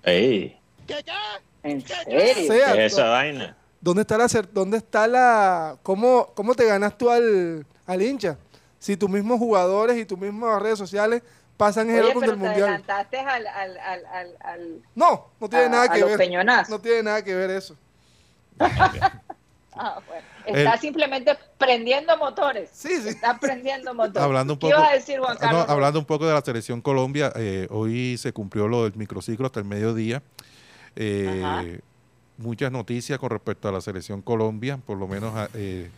[0.02, 0.58] Ey,
[1.62, 2.46] ¿En O serio?
[2.46, 3.56] sea, ¿qué es esa ¿dó- vaina?
[3.80, 8.38] ¿dónde está la dónde está la cómo, cómo te ganas tú al, al hincha?
[8.78, 11.22] Si tus mismos jugadores y tus mismas redes sociales
[11.56, 12.62] pasan el álbum del te Mundial.
[12.68, 16.16] adelantaste al, al, al, al, al- No, no tiene a- nada que ver.
[16.16, 16.70] peñonazos.
[16.70, 17.76] No tiene nada que ver eso.
[19.80, 20.22] Ah, bueno.
[20.48, 22.70] Está El- simplemente prendiendo motores.
[22.72, 23.08] Sí, sí.
[23.11, 24.22] Está prendiendo motores.
[24.22, 25.66] Hablando un ¿Qué poco- ibas a decir, Juan Ah, Carlos?
[25.66, 29.46] no, hablando un poco de la selección Colombia, eh, hoy se cumplió lo del microciclo
[29.46, 30.22] hasta el mediodía.
[30.96, 31.80] Eh,
[32.38, 35.90] muchas noticias con respecto a la selección Colombia, por lo menos ah, eh,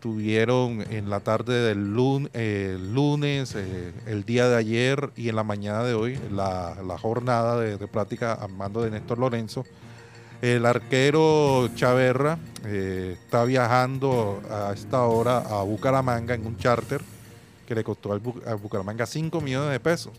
[0.00, 5.36] tuvieron en la tarde del lun- eh, lunes, eh, el día de ayer y en
[5.36, 9.64] la mañana de hoy la, la jornada de, de práctica a mando de Néstor Lorenzo.
[10.40, 17.00] El arquero Chaverra eh, está viajando a esta hora a Bucaramanga en un charter
[17.66, 20.12] que le costó al, al Bucaramanga 5 millones de pesos.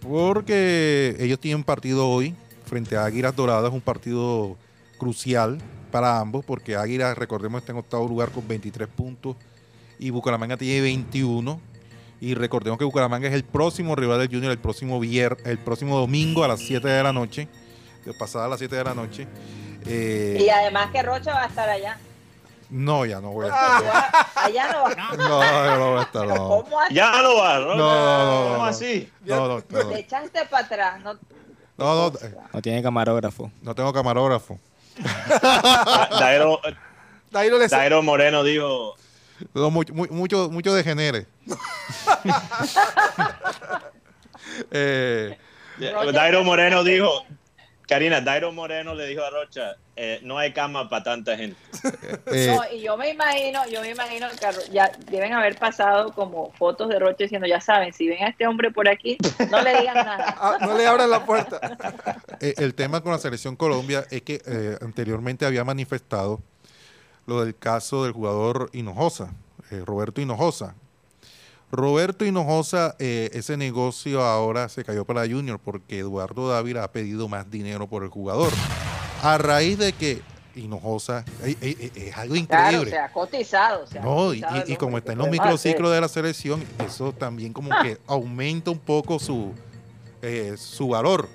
[0.00, 2.34] Porque ellos tienen partido hoy
[2.66, 4.56] frente a Águilas Doradas, un partido
[4.98, 5.58] crucial
[5.90, 9.36] para ambos, porque Águilas, recordemos, está en octavo lugar con 23 puntos
[9.98, 11.60] y Bucaramanga tiene 21.
[12.20, 15.98] Y recordemos que Bucaramanga es el próximo rival del Junior el próximo vier, el próximo
[15.98, 17.48] domingo a las 7 de la noche,
[18.04, 19.26] de pasada a las 7 de la noche.
[19.86, 21.98] Eh, Y además que Rocha va a estar allá.
[22.70, 24.26] no, ya no voy a Rocha, estar.
[24.44, 24.90] allá no va.
[25.16, 26.26] No, ya no voy a estar.
[26.26, 26.94] No, ¿Cómo así?
[26.94, 27.74] Ya no va, ¿no?
[27.74, 29.12] No, no, no, ¿Cómo así?
[29.24, 31.00] no, no, no, Te echaste para atrás.
[31.02, 32.12] No, no, no,
[32.52, 33.50] No tiene camarógrafo.
[33.62, 34.58] no tengo camarógrafo.
[35.42, 36.60] Da- Dairo,
[37.30, 38.94] Dairo le Dairo Moreno dijo,
[39.54, 41.26] No, mucho, mu- mucho, mucho de genere.
[44.70, 45.36] eh,
[45.78, 47.24] Rocha- Dairo Moreno dijo,
[47.92, 51.58] Karina, Dairo Moreno le dijo a Rocha, eh, no hay cama para tanta gente.
[52.32, 56.52] eh, No, y yo me imagino, yo me imagino que ya deben haber pasado como
[56.52, 59.18] fotos de Rocha diciendo, ya saben, si ven a este hombre por aquí,
[59.50, 60.36] no le digan nada.
[60.42, 61.60] Ah, no le abran la puerta.
[62.40, 66.40] eh, el tema con la selección Colombia es que eh, anteriormente había manifestado
[67.26, 69.34] lo del caso del jugador Hinojosa,
[69.70, 70.76] eh, Roberto Hinojosa.
[71.76, 77.28] Roberto Hinojosa, eh, ese negocio ahora se cayó para Junior porque Eduardo Dávila ha pedido
[77.28, 78.52] más dinero por el jugador.
[79.22, 80.20] A raíz de que
[80.54, 82.90] Hinojosa, eh, eh, eh, es algo Claro, increíble.
[82.90, 83.86] se ha cotizado.
[83.86, 86.00] se ha No, y, cotizado el y- y como está en ¿qué los microciclos de
[86.02, 89.54] la selección, eso también como que aumenta un poco su,
[90.20, 91.26] eh, su valor.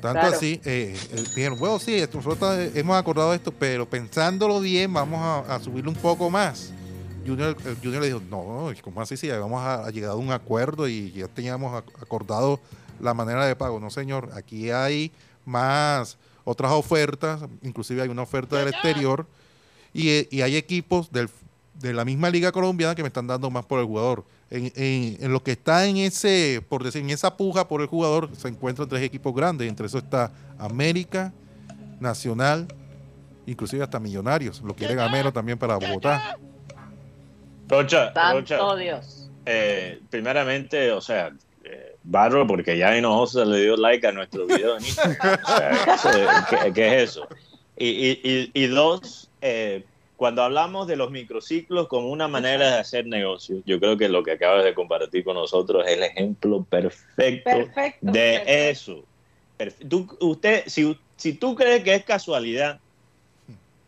[0.00, 0.36] Tanto Claro.
[0.36, 0.96] así, eh,
[1.34, 5.96] dijeron, bueno, sí, nosotros hemos acordado esto, pero pensándolo bien, vamos a, a subirle un
[5.96, 6.72] poco más.
[7.26, 7.56] Junior,
[8.00, 9.16] le dijo, no, ¿cómo así?
[9.16, 12.60] Si habíamos a, a llegado a un acuerdo y ya teníamos ac- acordado
[13.00, 13.78] la manera de pago.
[13.80, 15.12] No, señor, aquí hay
[15.44, 19.26] más otras ofertas, inclusive hay una oferta del exterior
[19.92, 21.28] y, y hay equipos del-
[21.74, 24.24] de la misma liga colombiana que me están dando más por el jugador.
[24.50, 27.86] En, en- en lo que está en ese, por decir, en esa puja por el
[27.86, 29.68] jugador, se encuentran tres equipos grandes.
[29.68, 31.32] Entre eso está América,
[32.00, 32.66] Nacional,
[33.46, 34.60] inclusive hasta Millonarios.
[34.62, 36.36] Lo quiere Gamero también para Bogotá.
[37.70, 39.30] Rocha, Rocha, Dios.
[39.46, 41.32] eh, primeramente, o sea,
[41.64, 45.38] eh, barro porque ya Hinojosa le dio like a nuestro video en Instagram.
[45.94, 47.26] O sea, ¿qué, qué es eso?
[47.76, 49.84] Y, y- y- y dos, eh,
[50.16, 54.22] cuando hablamos de los microciclos como una manera de hacer negocio, yo creo que lo
[54.22, 57.98] que acabas de compartir con nosotros es el ejemplo perfecto, Perfecto.
[58.02, 58.52] de perfecto.
[58.52, 59.04] eso.
[59.88, 62.80] Tú- usted, si, si tú crees que es casualidad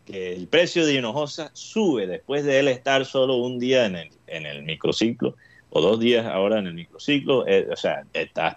[0.05, 4.09] que el precio de Hinojosa sube después de él estar solo un día en el,
[4.27, 5.35] en el microciclo
[5.69, 8.55] o dos días ahora en el microciclo, eh, o sea, estás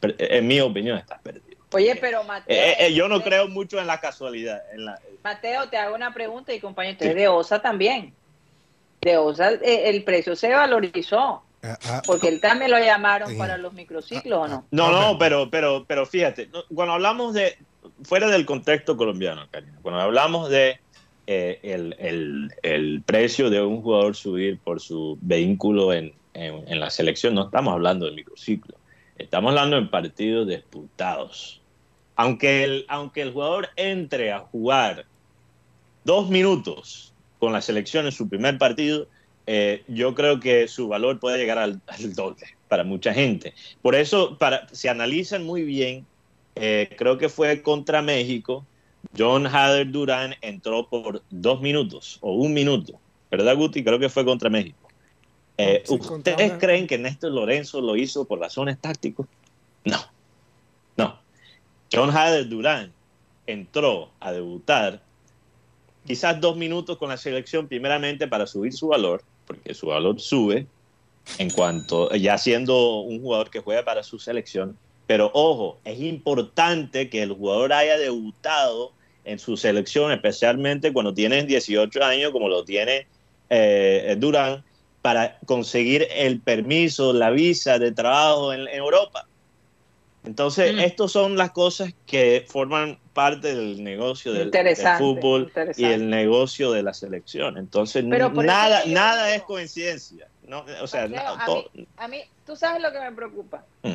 [0.00, 1.56] per- en mi opinión estás perdido.
[1.72, 4.60] Oye, pero Mateo, Eh, eh, yo no creo mucho en la casualidad.
[4.72, 8.12] En la, Mateo, te hago una pregunta y compañero, usted es de OSA también.
[9.00, 13.36] De OSA eh, el precio se valorizó, Ah, ah, porque él también lo llamaron Sí.
[13.36, 14.64] para los microciclos, ¿o no?
[14.70, 17.58] no, no, pero, pero, pero fíjate, cuando hablamos de,
[18.04, 20.78] fuera del contexto colombiano, Karina, cuando hablamos de
[21.30, 26.80] eh, el, el- el precio de un jugador subir por su vehículo en, en- en
[26.80, 28.78] la selección, no estamos hablando de microciclo,
[29.16, 31.62] estamos hablando en partidos disputados.
[32.16, 35.06] Aunque el, aunque el jugador entre a jugar
[36.04, 39.08] dos minutos con la selección en su primer partido,
[39.46, 43.54] eh, yo creo que su valor puede llegar al, al, doble para mucha gente.
[43.82, 46.06] Por eso, para, si analizan muy bien,
[46.54, 48.66] eh, creo que fue contra México,
[49.16, 53.82] John Hader Durán entró por dos minutos o un minuto, ¿verdad, Guti?
[53.82, 54.88] Creo que fue contra México.
[55.56, 59.26] Eh, sí, ¿Ustedes creen que Néstor Lorenzo lo hizo por razones tácticas?
[59.84, 59.98] No,
[60.96, 61.18] no.
[61.92, 62.92] John Hader Durán
[63.46, 65.02] entró a debutar
[66.06, 70.66] quizás dos minutos con la selección, primeramente para subir su valor, porque su valor sube
[71.38, 74.78] en cuanto, ya siendo un jugador que juega para su selección.
[75.06, 78.92] Pero ojo, es importante que el jugador haya debutado
[79.28, 83.06] en su selección, especialmente cuando tienes 18 años, como lo tiene
[83.50, 84.64] eh, Durán,
[85.02, 89.26] para conseguir el permiso, la visa de trabajo en, en Europa.
[90.24, 90.80] Entonces, mm.
[90.80, 96.70] estas son las cosas que forman parte del negocio del, del fútbol y el negocio
[96.72, 97.56] de la selección.
[97.56, 100.28] Entonces, nada, nada es coincidencia.
[100.46, 101.16] No, o sea, a, mí,
[101.96, 103.64] a, mí, tú sabes lo que me preocupa.
[103.82, 103.94] Mm.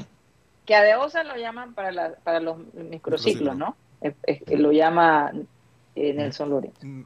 [0.66, 3.76] Que a Deosa lo llaman para, la, para los microciclos, ¿no?
[4.04, 5.32] Es, es, lo llama
[5.96, 6.80] eh, Nelson Lorenzo.
[6.82, 7.06] Mm.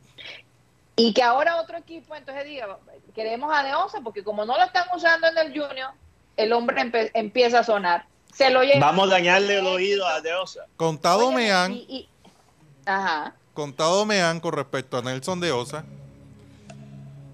[0.98, 2.80] Y que ahora otro equipo, entonces diga,
[3.14, 5.92] queremos a Deosa, porque como no lo están usando en el Junior,
[6.36, 8.06] el hombre empieza a sonar.
[8.34, 10.66] Se lo lleva Vamos a dañarle el oído a Deosa.
[10.76, 12.10] Contado Oye, me han, y, y,
[12.86, 13.36] ajá.
[13.54, 15.86] contado me han con respecto a Nelson Deosa,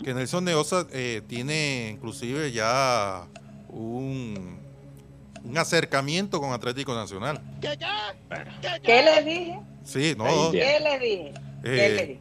[0.04, 3.26] que Nelson Deosa eh, tiene inclusive ya
[3.69, 4.60] un,
[5.43, 7.41] un acercamiento con Atlético Nacional.
[7.62, 8.79] ¿Qué, qué?
[8.84, 9.60] ¿Qué les dije?
[9.84, 10.51] Sí, no.
[10.51, 11.34] ¿Qué les dije?
[11.63, 12.19] ¿Qué Eh, les dije?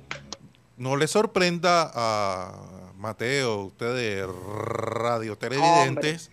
[0.76, 6.30] no le sorprenda a Mateo, ustedes radio televidentes,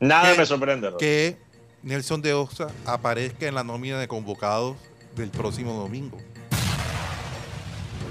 [0.00, 0.90] Nada que- me sorprende.
[0.90, 0.98] Rob.
[0.98, 1.36] que
[1.82, 4.76] Nelson de Osa aparezca en la nómina de convocados
[5.16, 6.18] del próximo domingo.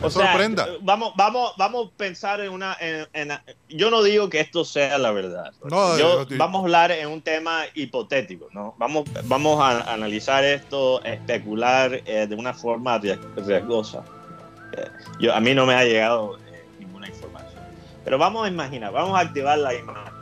[0.02, 0.68] O sea, sorprenda.
[0.82, 2.78] Vamos, vamos, vamos a pensar en una.
[2.80, 3.32] en- en-
[3.70, 5.52] yo no digo que esto sea la verdad.
[5.64, 8.76] No, Yo- vamos a hablar en un tema hipotético, ¿no?
[8.78, 14.04] Vamos, vamos a analizar esto, especular eh, de una forma ries- riesgosa.
[14.78, 14.86] Eh,
[15.20, 17.64] yo, a mí no me ha llegado eh, ninguna información.
[18.04, 20.14] Pero vamos a imaginar, vamos a activar la imaginación.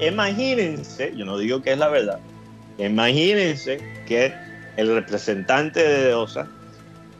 [0.00, 2.20] Imagínense, yo no digo que es la verdad,
[2.78, 4.32] imagínense que
[4.76, 6.46] el representante de OSA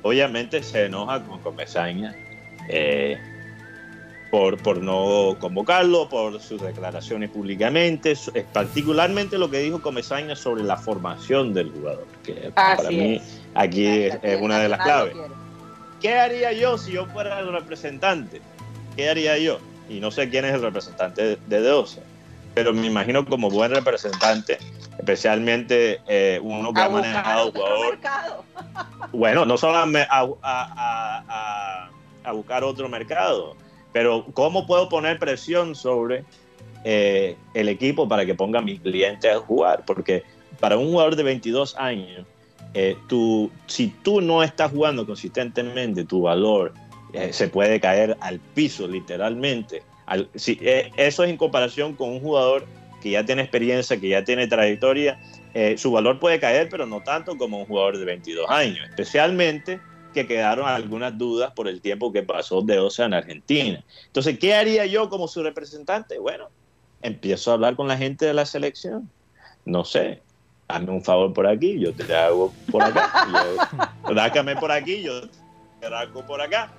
[0.02, 2.14] obviamente se enoja con Comesaña
[2.68, 3.18] eh,
[4.30, 8.14] por, por no convocarlo, por sus declaraciones públicamente,
[8.52, 13.40] particularmente lo que dijo Comesaña sobre la formación del jugador, que para mí es.
[13.54, 15.14] aquí es, una de las claves.
[16.00, 18.40] ¿Qué haría yo si yo fuera el representante?
[18.96, 19.58] ¿Qué haría yo?
[19.88, 21.84] Y no sé quién es el representante de, de
[22.54, 24.58] pero me imagino como buen representante,
[25.00, 28.44] especialmente eh, uno que ha manejado jugador mercado.
[29.12, 31.90] bueno, no solamente a, a- a- a-
[32.22, 33.56] a buscar otro mercado,
[33.92, 36.24] pero cómo puedo poner presión sobre
[36.84, 40.22] eh, el equipo para que ponga a mis clientes a jugar, porque
[40.60, 42.26] para un jugador de 22 años,
[42.74, 46.72] eh, tú, si tú no estás jugando consistentemente, tu valor
[47.32, 49.82] se puede caer al piso, literalmente.
[50.06, 50.60] Al- si,
[50.96, 52.66] eso es en comparación con un jugador
[53.00, 55.20] que ya tiene experiencia, que ya tiene trayectoria,
[55.54, 59.80] eh, su valor puede caer, pero no tanto como un jugador de 22 años, especialmente
[60.12, 63.84] que quedaron algunas dudas por el tiempo que pasó de OSA en Argentina.
[64.06, 66.18] Entonces, ¿qué haría yo como su representante?
[66.18, 66.48] Bueno,
[67.00, 69.08] empiezo a hablar con la gente de la selección.
[69.64, 70.22] No sé,
[70.68, 73.26] hazme un favor por aquí, yo te hago por acá.
[73.32, 75.22] Yo, por aquí, yo
[75.80, 76.72] te raco por acá.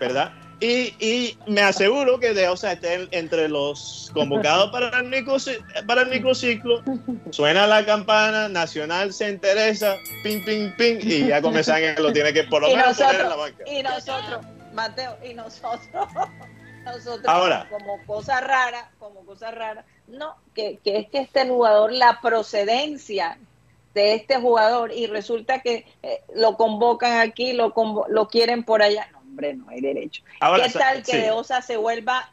[0.00, 0.32] ¿Verdad?
[0.60, 5.58] Y, y me aseguro que de, o sea, esté entre los convocados para el, microci-
[5.86, 6.82] para el microciclo.
[7.30, 12.32] Suena la campana, Nacional se interesa, ping, ping, ping, y ya comienzan que lo tiene
[12.32, 13.70] que por lo menos poner en la nosotros, banca.
[13.70, 15.82] y nosotros, Mateo, y nosotros,
[16.84, 17.66] nosotros Ahora.
[17.70, 23.38] como cosa rara, como cosa rara, no, que, que es que este jugador, la procedencia
[23.94, 28.82] de este jugador, y resulta que eh, lo convocan aquí, lo, convo- lo quieren por
[28.82, 29.08] allá.
[29.34, 30.22] No, hombre, no hay derecho.
[30.40, 31.16] Ahora, ¿Qué tal que sí.
[31.18, 32.28] de Osa se vuelva,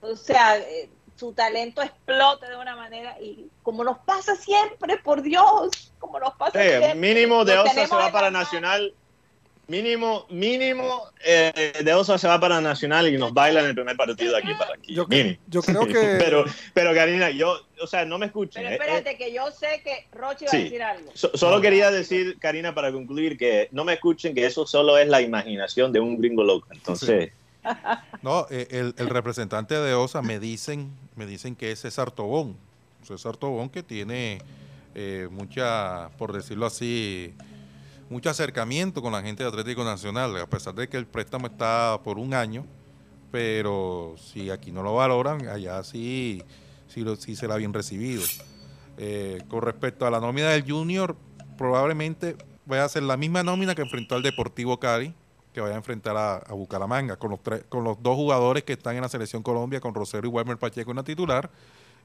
[0.00, 5.22] o sea, eh, su talento explote de una manera y como nos pasa siempre, por
[5.22, 6.94] Dios, como nos pasa Sí, siempre.
[6.96, 8.30] mínimo de Osa se va para.
[8.30, 8.94] Nacional.
[9.68, 13.96] Mínimo, mínimo eh, de Osa se va para Nacional y nos baila en el primer
[13.96, 14.92] partido aquí para aquí.
[14.92, 18.62] Yo, creo que Pero, pero Karina, yo, o sea, no me escuchen.
[18.62, 20.56] Pero eh, eh, espérate, que yo sé que Rochi va Sí.
[20.56, 21.10] a decir algo.
[21.14, 25.06] So- solo quería decir, Karina, para concluir, que no me escuchen, que eso solo es
[25.08, 26.66] la imaginación de un gringo loco.
[26.72, 27.32] Entonces,
[28.22, 32.56] No, eh, el, el representante de OSA me dicen, me dicen que es César Tobón.
[33.04, 34.40] César Tobón que tiene
[34.96, 37.32] eh, mucha, por decirlo así,
[38.12, 41.98] mucho acercamiento con la gente de Atlético Nacional, a pesar de que el préstamo está
[42.04, 42.64] por un año,
[43.30, 46.42] pero si aquí no lo valoran, allá sí,
[46.88, 48.22] sí, sí será bien recibido.
[48.98, 51.16] Eh, con respecto a la nómina del Junior,
[51.56, 52.36] probablemente
[52.66, 55.14] vaya a ser la misma nómina que enfrentó al Deportivo Cali,
[55.54, 58.74] que vaya a enfrentar a, a Bucaramanga, con los, tres, con los dos jugadores que
[58.74, 61.50] están en la Selección Colombia, con Rosero y Werner Pacheco en la titular,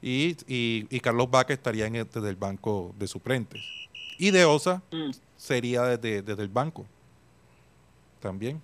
[0.02, 3.62] y, y- y Carlos Vaca estaría en el- desde el banco de suplentes.
[4.18, 5.12] Y de Osa Mm.
[5.36, 6.86] sería desde, desde el banco
[8.20, 8.62] también.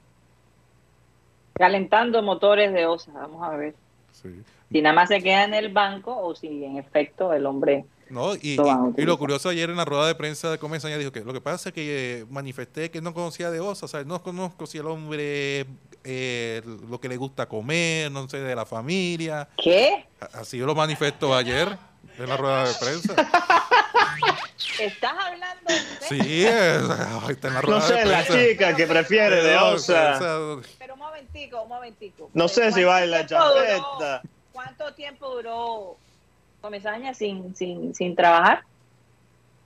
[1.53, 3.75] Calentando motores de OSA, vamos a ver.
[4.11, 4.29] Sí.
[4.71, 7.85] Si nada más se queda en el banco o si en efecto el hombre...
[8.09, 11.11] No, y, Lo y- lo curioso ayer en la rueda de prensa de Comesaña dijo
[11.11, 14.03] que lo que pasa es que eh, manifesté que no conocía de Osa, o sea,
[14.03, 15.65] no conozco si el hombre
[16.03, 19.47] eh, lo que le gusta comer, no sé, de la familia.
[19.57, 20.05] ¿Qué?
[20.33, 21.75] Así yo lo manifestó ayer
[22.17, 23.15] en la rueda de prensa.
[24.79, 26.07] ¿Estás hablando de usted?
[26.07, 28.33] Sí, es- está en la rueda No de sé, la prensa.
[28.49, 30.15] chica que prefiere de Osa.
[30.15, 30.39] esa-
[30.79, 32.29] Pero un momentico, un momentico.
[32.33, 34.21] No sé si ¿Cuánto baila champeta.
[34.51, 35.97] ¿Cuánto tiempo duró
[36.61, 38.63] Comesaña sin, sin, sin trabajar?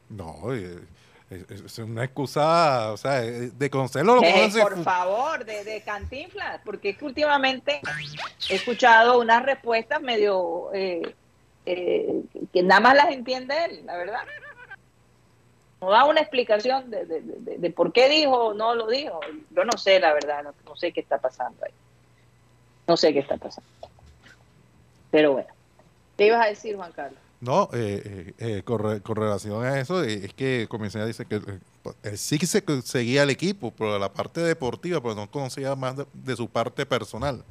[0.10, 4.62] No, es, una excusa, o sea, eh, de conocerlo lo Eh, conoce.
[4.62, 7.82] por favor, de, de Cantinflas, porque es que últimamente
[8.50, 11.14] he escuchado unas respuestas medio eh,
[11.68, 12.22] eh,
[12.54, 14.20] que nada más las entiende él, la verdad.
[15.82, 17.22] No da una explicación de, de-
[17.58, 19.20] de- por qué dijo o no lo dijo.
[19.52, 21.72] Yo no sé, la verdad, no, sé qué está pasando ahí.
[22.88, 23.70] No sé qué está pasando.
[25.12, 25.50] Pero bueno,
[26.18, 27.20] ¿qué ibas a decir, Juan Carlos?
[27.40, 31.26] No, eh, eh, eh, con, re- con relación a eso, eh, es que Comisaña dice
[31.28, 31.60] que eh,
[32.02, 35.96] él sí que se seguía al equipo, pero la parte deportiva, pero no conocía más
[35.98, 37.44] de, de su parte personal.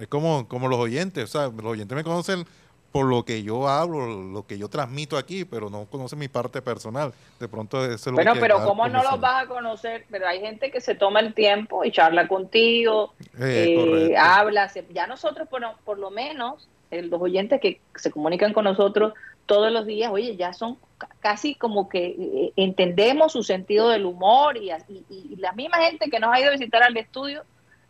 [0.00, 2.44] Es como, como los oyentes, o sea, los oyentes me conocen
[2.92, 6.60] por lo que yo hablo, lo que yo transmito aquí, pero no conocen mi parte
[6.60, 7.12] personal.
[7.38, 10.06] De pronto eso es lo Bueno, que pero da ¿cómo no los vas a conocer?
[10.10, 15.06] Pero hay gente que se toma el tiempo y charla contigo, Eh, eh, habla, ya
[15.06, 19.14] nosotros por, por lo menos, eh, los oyentes que se comunican con nosotros
[19.46, 24.04] todos los días, oye, ya son ca- casi como que eh, entendemos su sentido del
[24.04, 27.42] humor y, y- y la misma gente que nos ha ido a visitar al estudio,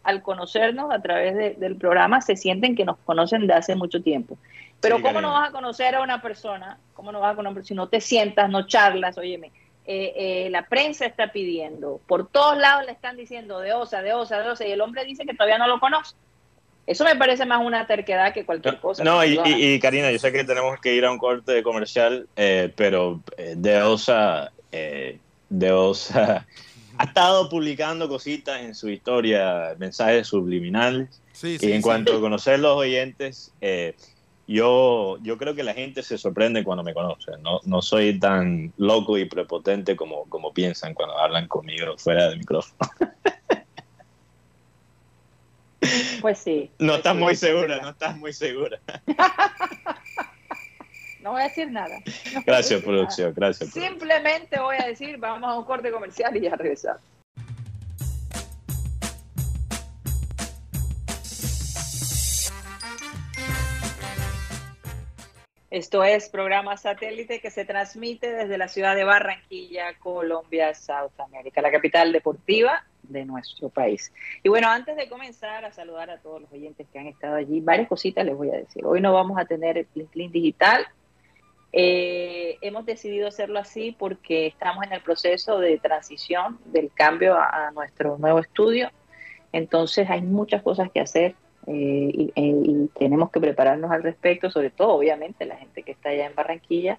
[0.03, 4.03] al conocernos a través de- del programa, se sienten que nos conocen de hace mucho
[4.03, 4.39] tiempo.
[4.81, 6.78] Pero Sí, ¿cómo no vas a conocer a una persona?
[6.95, 9.18] ¿Cómo no vas a conocer si no te sientas, no charlas?
[9.18, 9.53] Óyeme,
[9.85, 14.12] eh, eh, la prensa está pidiendo, por todos lados le están diciendo de osa, de
[14.14, 16.14] osa, de osa, y el hombre dice que todavía no lo conoce.
[16.87, 19.05] Eso me parece más una terquedad que cualquier cosa.
[19.05, 22.26] No, y, y- y, Karina, yo sé que tenemos que ir a un corte comercial,
[22.37, 25.18] eh, pero eh, de Osa, eh,
[25.49, 26.47] de Osa
[26.99, 31.20] ha estado publicando cositas en su historia, mensajes subliminales.
[31.33, 31.83] Sí, Y sí, en sí.
[31.83, 33.95] cuanto a conocer los oyentes, eh,
[34.51, 37.33] yo, yo creo que la gente se sorprende cuando me conoce.
[37.41, 42.39] No, no soy tan loco y prepotente como, como piensan cuando hablan conmigo fuera del
[42.39, 42.77] micrófono.
[46.21, 46.71] Pues sí.
[46.79, 48.79] No pues estás sí, muy segura, no estás muy segura.
[51.23, 51.99] No voy a decir nada.
[52.33, 53.77] No Gracias, decir producción, gracias.
[53.77, 53.89] nada.
[53.89, 57.03] Simplemente voy a decir, vamos a un corte comercial y ya regresamos.
[65.71, 71.62] Esto es programa satélite que se transmite desde la ciudad de Barranquilla, Colombia, South America,
[71.62, 74.12] la capital deportiva de nuestro país.
[74.43, 77.61] Y bueno, antes de comenzar a saludar a todos los oyentes que han estado allí,
[77.61, 78.85] varias cositas les voy a decir.
[78.85, 80.89] Hoy no vamos a tener el Clean digital.
[81.73, 87.71] Eh, hemos decidido hacerlo así porque estamos en el proceso de transición del cambio a
[87.71, 88.91] nuestro nuevo estudio.
[89.53, 91.37] Entonces hay muchas cosas que hacer
[91.73, 95.93] eh, y, eh, y tenemos que prepararnos al respecto, sobre todo obviamente la gente que
[95.93, 96.99] está allá en Barranquilla.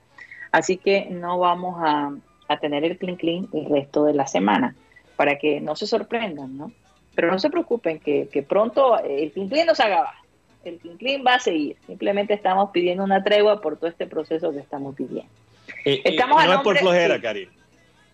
[0.51, 2.13] Así que no vamos a,
[2.47, 4.75] a tener el clean clean el resto de la semana
[5.15, 6.71] para que no se sorprendan, ¿no?
[7.15, 10.13] Pero no se preocupen que, que pronto el clean clean no se acaba.
[10.63, 11.75] El clean clean va a seguir.
[11.87, 15.29] Simplemente estamos pidiendo una tregua por todo este proceso que estamos pidiendo.
[15.85, 17.21] Y Estamos a no es por flojera, sí.
[17.21, 17.49] Karim.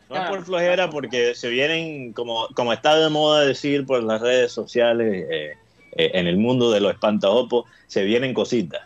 [0.10, 0.30] No, No, es no.
[0.30, 5.28] por flojera porque se vienen, como, como está de moda decir por las redes sociales,
[5.30, 5.54] eh,
[5.98, 8.82] eh, en el mundo de los espantajopos, se vienen cositas.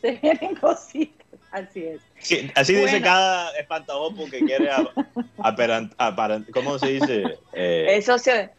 [0.00, 1.26] Se vienen cositas.
[1.52, 2.00] Así es.
[2.20, 4.94] Sí, así dice cada espantajopo que quiere ap-
[5.38, 7.38] aparent- aparent- ¿cómo se dice?
[7.52, 8.50] Eh, Eso se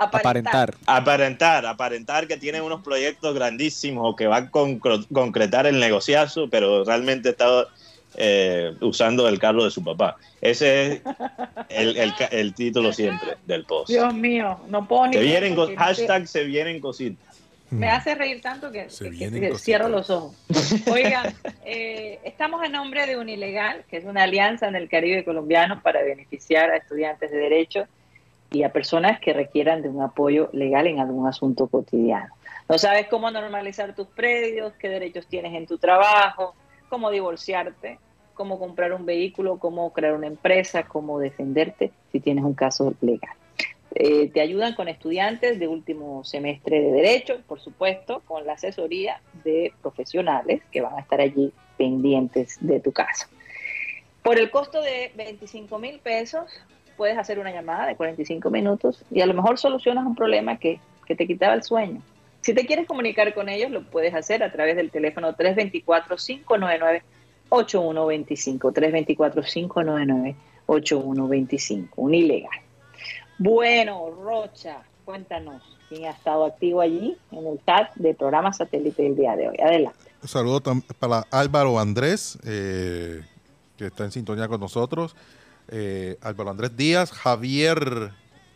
[0.00, 0.76] Aparentar.
[0.86, 6.84] aparentar, aparentar que tiene unos proyectos grandísimos o que va a concretar el negociazo, pero
[6.84, 7.66] realmente está
[8.20, 10.16] eh, usando el carro de su papá.
[10.40, 11.02] Ese es
[11.68, 13.88] el, el ca- el título siempre del post.
[13.90, 17.40] Dios mío, no puedo ni Se vienen, hashtag se vienen cositas.
[17.70, 18.88] Me hace reír tanto que,
[19.58, 20.34] cierro los ojos.
[20.90, 25.80] Oigan, eh, estamos en nombre de Unilegal, que es una alianza en el Caribe colombiano
[25.82, 27.86] para beneficiar a estudiantes de Derecho
[28.50, 32.34] y a personas que requieran de un apoyo legal en algún asunto cotidiano.
[32.68, 36.54] No sabes cómo normalizar tus predios, qué derechos tienes en tu trabajo,
[36.88, 37.98] cómo divorciarte,
[38.38, 43.34] cómo comprar un vehículo, cómo crear una empresa, cómo defenderte si tienes un caso legal.
[43.96, 49.20] Eh, te ayudan con estudiantes de último semestre de Derecho, por supuesto, con la asesoría
[49.42, 53.26] de profesionales que van a estar allí pendientes de tu caso.
[54.22, 56.44] Por el costo de 25 mil pesos,
[56.96, 60.78] puedes hacer una llamada de 45 minutos y a lo mejor solucionas un problema que,
[61.06, 62.02] que te quitaba el sueño.
[62.40, 65.34] Si te quieres comunicar con ellos, lo puedes hacer a través del teléfono
[67.50, 70.34] 324-599-8125.
[70.66, 71.88] 324-599-8125.
[71.96, 72.60] Un ilegal.
[73.38, 79.16] Bueno, Rocha, cuéntanos quién ha estado activo allí en el chat del programa satélite del
[79.16, 79.56] día de hoy.
[79.60, 79.98] Adelante.
[80.20, 80.60] Un saludo
[80.98, 83.22] para Álvaro Andrés, eh,
[83.76, 85.14] que está en sintonía con nosotros.
[85.68, 88.12] Eh, Álvaro Andrés Díaz, Javier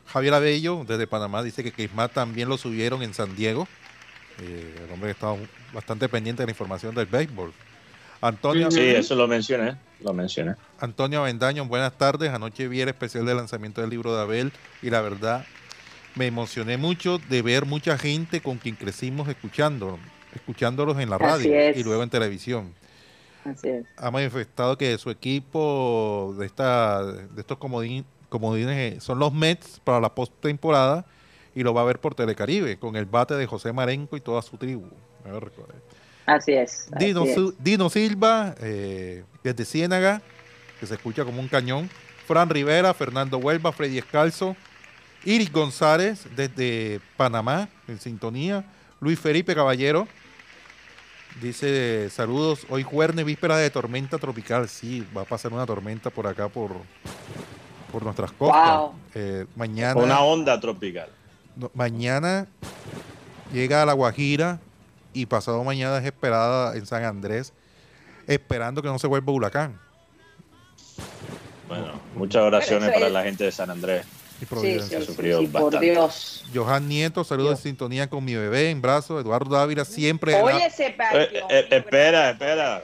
[0.06, 3.66] Javier Abello, desde Panamá, dice que Quismat también lo subieron en San Diego.
[4.40, 5.34] Eh, el hombre está
[5.72, 7.52] bastante pendiente de la información del béisbol.
[8.22, 10.54] Antonio, Sí, eso lo mencioné, lo mencioné.
[10.78, 12.30] Antonio Avendaño, buenas tardes.
[12.30, 15.44] Anoche vi el especial de lanzamiento del libro de Abel y la verdad
[16.14, 19.98] me emocioné mucho de ver mucha gente con quien crecimos escuchando,
[20.34, 21.76] escuchándolos en la Así radio es.
[21.76, 22.72] y luego en televisión.
[23.44, 23.86] Así es.
[23.96, 29.80] Ha manifestado que su equipo de esta de estos comodín- comodines eh, son los Mets
[29.82, 31.04] para la postemporada
[31.56, 34.42] y lo va a ver por Telecaribe con el bate de José Marenco y toda
[34.42, 34.86] su tribu.
[35.28, 35.74] A ver, recuerde.
[36.26, 36.88] Así es.
[36.92, 37.36] así Dino, es.
[37.58, 40.22] Dino Silva, eh, desde Ciénaga,
[40.78, 41.90] que se escucha como un cañón.
[42.26, 44.56] Fran Rivera, Fernando Huelva, Freddy Escalzo.
[45.24, 48.64] Iris González, desde Panamá, en sintonía.
[49.00, 50.08] Luis Felipe Caballero,
[51.40, 52.66] dice saludos.
[52.68, 54.68] Hoy jueves, víspera de tormenta tropical.
[54.68, 56.72] Sí, va a pasar una tormenta por acá, por,
[57.90, 58.78] por nuestras costas.
[58.78, 58.94] Wow.
[59.14, 60.00] Eh, mañana.
[60.00, 61.08] Una onda tropical.
[61.54, 62.46] No, mañana
[63.52, 64.58] llega a La Guajira
[65.12, 67.52] y pasado mañana es esperada en San Andrés,
[68.26, 69.78] esperando que no se vuelva huracán.
[71.68, 74.04] Bueno, muchas oraciones para la gente de San Andrés.
[74.40, 74.98] Y Providencia.
[74.98, 75.78] sí, sí, sufrido sí, por.
[75.78, 76.44] Dios.
[76.52, 79.22] Johan Nieto, saludos en sintonía con mi bebé en brazos.
[79.22, 80.32] Eduardo Dávila, siempre.
[80.32, 80.96] la- Oye, ese Eh,
[81.48, 82.82] eh, espera, espera.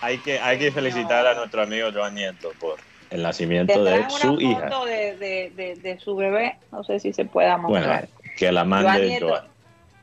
[0.00, 2.78] Hay que, hay que felicitar a nuestro amigo Joan Nieto por
[3.10, 4.60] el nacimiento de su una hija.
[4.68, 8.08] foto de, de, de, de su bebé, no sé si se pueda Bueno, mostrar.
[8.36, 9.44] que la Joan mande Nieto, Joan.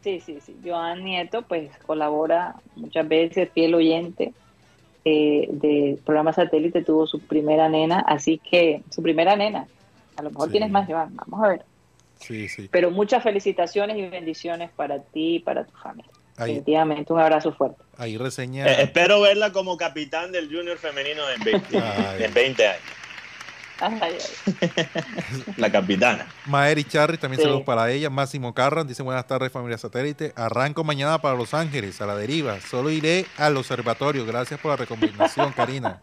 [0.04, 0.56] Sí, sí, sí.
[0.64, 4.34] Joan Nieto, pues colabora muchas veces, fiel oyente
[5.06, 9.68] eh, del programa satélite, tuvo su primera nena, así que su primera nena.
[10.18, 10.51] A lo mejor Sí.
[10.54, 11.66] tienes más, Joan, vamos a ver.
[12.20, 12.70] Sí, sí.
[12.72, 16.10] Pero muchas felicitaciones y bendiciones para ti y para tu familia.
[16.38, 17.82] Ahí, Definitivamente un abrazo fuerte.
[17.97, 18.66] ahí reseña.
[18.66, 22.24] Eh, espero verla como capitán del Junior femenino en 20, Ay.
[22.24, 22.82] en 20 años.
[23.86, 24.69] Ay, ay.
[25.57, 26.27] La capitana.
[26.45, 27.43] Maeri Charri, también Sí.
[27.43, 28.09] saludos para ella.
[28.09, 30.34] Máximo Carran, dice buenas tardes, familia satélite.
[30.36, 32.59] Arranco mañana para Los Ángeles, a la deriva.
[32.61, 34.25] Solo iré al observatorio.
[34.25, 36.01] Gracias por la recomendación, Karina.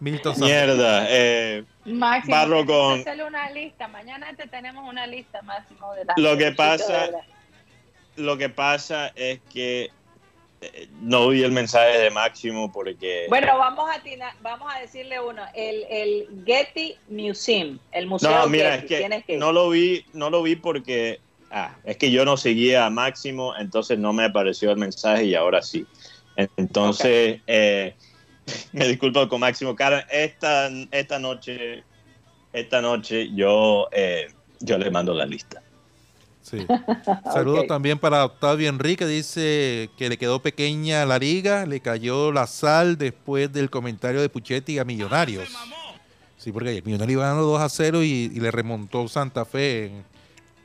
[0.00, 1.06] Milton Mierda.
[1.08, 3.88] Eh, Máximo, Barro con- hacerle una lista.
[3.88, 7.10] Mañana te tenemos una lista, Máximo, de las Lo que pasa-
[8.16, 9.90] lo que pasa es que
[11.00, 13.26] no vi el mensaje de Máximo porque...
[13.28, 18.46] Bueno, vamos a tina- vamos a decirle uno, el, el Getty Museum, el museo no,
[18.48, 22.24] mira, Getty, es que no lo vi, no lo vi porque ah, es que yo
[22.24, 25.86] no seguía a Máximo, entonces no me apareció el mensaje y ahora sí.
[26.56, 27.94] Entonces, eh,
[28.72, 30.00] me disculpo con Máximo Cara.
[30.10, 31.82] Esta, esta noche,
[32.52, 34.28] esta noche yo, eh,
[34.60, 35.62] yo le mando la lista.
[36.48, 36.58] Sí.
[37.32, 42.46] Saludos también para Octavio Enrique, dice que le quedó pequeña la liga, le cayó la
[42.46, 45.48] sal después del comentario de Puchetti a Millonarios.
[46.38, 49.86] Sí, porque el Millonario iba ganando 2 a 0 y, y le remontó Santa Fe
[49.86, 50.04] en,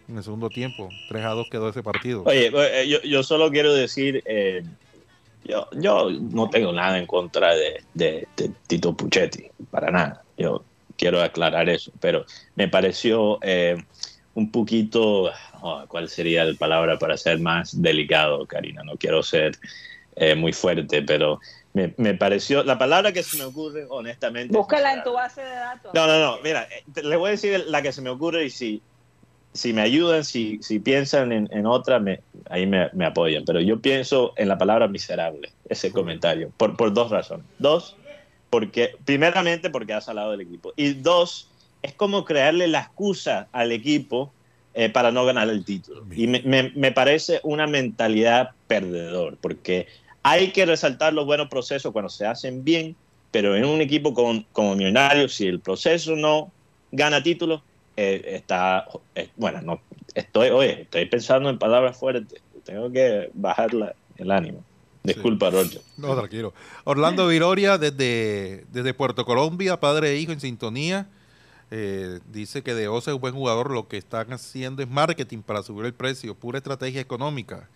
[0.10, 0.88] en el segundo tiempo.
[1.10, 2.24] 3 a 2 quedó ese partido.
[2.28, 4.62] Oye, eh, yo, yo solo quiero decir, eh,
[5.46, 10.22] yo, yo no tengo nada en contra de, de- de Tito Puchetti, para nada.
[10.38, 10.64] Yo
[10.96, 12.26] quiero aclarar eso, pero
[12.56, 13.84] me pareció eh,
[14.34, 18.84] un poquito, oh, ¿cuál sería la palabra para ser más delicado, Karina?
[18.84, 19.58] No quiero ser
[20.16, 21.40] eh, muy fuerte, pero
[21.74, 24.54] me, me pareció, la palabra que se me ocurre, honestamente...
[24.54, 25.92] es Búscala en tu base de datos.
[25.94, 28.46] No, no, no, mira, eh, te- le voy a decir la que se me ocurre
[28.46, 28.82] y si,
[29.54, 33.44] si me ayudan, si, si piensan en, en otra, me, ahí me, me apoyan.
[33.46, 37.46] Pero yo pienso en la palabra miserable, ese comentario, por, por dos razones.
[37.60, 37.98] Dos,
[38.50, 40.74] porque, primeramente porque has salado del equipo.
[40.76, 41.51] Y dos,
[41.82, 44.32] es como crearle la excusa al equipo
[44.74, 46.04] eh, para no ganar el título.
[46.16, 49.88] Y me, me- me parece una mentalidad perdedor, porque
[50.24, 52.96] hay que resaltar los buenos procesos cuando se hacen bien,
[53.32, 56.52] pero en un equipo con- como Millonarios, si el proceso no
[56.92, 57.62] gana títulos,
[57.98, 59.82] eh, está, eh, bueno, no,
[60.14, 64.64] estoy, oye, estoy pensando en palabras fuertes, tengo que bajar la- el ánimo.
[65.04, 65.82] Disculpa, Roger.
[65.98, 66.54] No, tranquilo.
[66.84, 71.08] Orlando Viroria desde, desde Puerto Colombia, padre e hijo en sintonía.
[71.72, 75.40] Eh, dice que de Osa es un buen jugador, lo que están haciendo es marketing
[75.40, 77.70] para subir el precio, pura estrategia económica.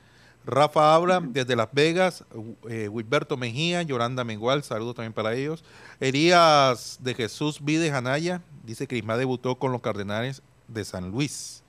[0.45, 2.23] Rafa habla desde Las Vegas,
[2.69, 5.63] eh, Wilberto Mejía, Yolanda Mengual, saludos también para ellos.
[5.99, 11.63] Elías de Jesús Vides Anaya, dice que Isma debutó con los Cardenales de San Luis.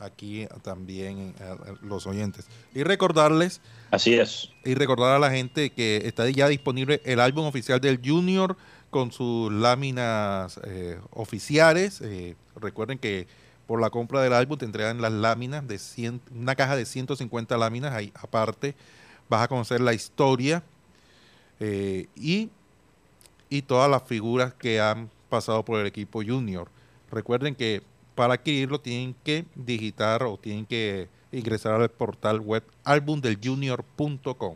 [0.00, 2.46] Aquí también eh, los oyentes.
[2.74, 3.60] Y recordarles
[3.90, 4.50] Así es.
[4.64, 8.56] y recordar a la gente que está ya disponible el álbum oficial del Junior
[8.94, 12.00] con sus láminas eh, oficiales.
[12.00, 13.26] Eh, recuerden que
[13.66, 17.58] por la compra del álbum te entregan las láminas de 100, una caja de 150
[17.58, 17.92] láminas.
[17.92, 18.76] Ahí aparte
[19.28, 20.62] vas a conocer la historia
[21.58, 22.50] eh, y,
[23.48, 26.68] y todas las figuras que han pasado por el equipo Junior.
[27.10, 27.82] Recuerden que
[28.14, 34.54] para adquirirlo tienen que digitar o tienen que ingresar al portal web albumdeljunior.com.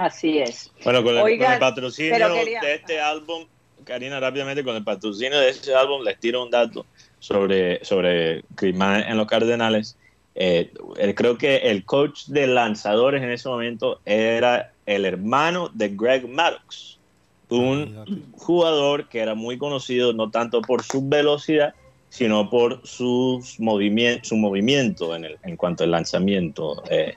[0.00, 0.70] Así es.
[0.82, 3.46] Bueno, con el, Oigan, con el patrocinio quería- de este álbum,
[3.84, 6.86] Karina, rápidamente, con el patrocinio de este álbum, les tiro un dato
[7.18, 9.98] sobre, sobre Crisman en los Cardenales.
[10.34, 10.72] Eh,
[11.14, 16.98] creo que el coach de lanzadores en ese momento era el hermano de Greg Maddox,
[17.50, 18.12] un Imagínate.
[18.32, 21.74] jugador que era muy conocido no tanto por su velocidad,
[22.08, 26.82] sino por sus movimien- su movimiento en, el- en cuanto al lanzamiento.
[26.90, 27.14] eh,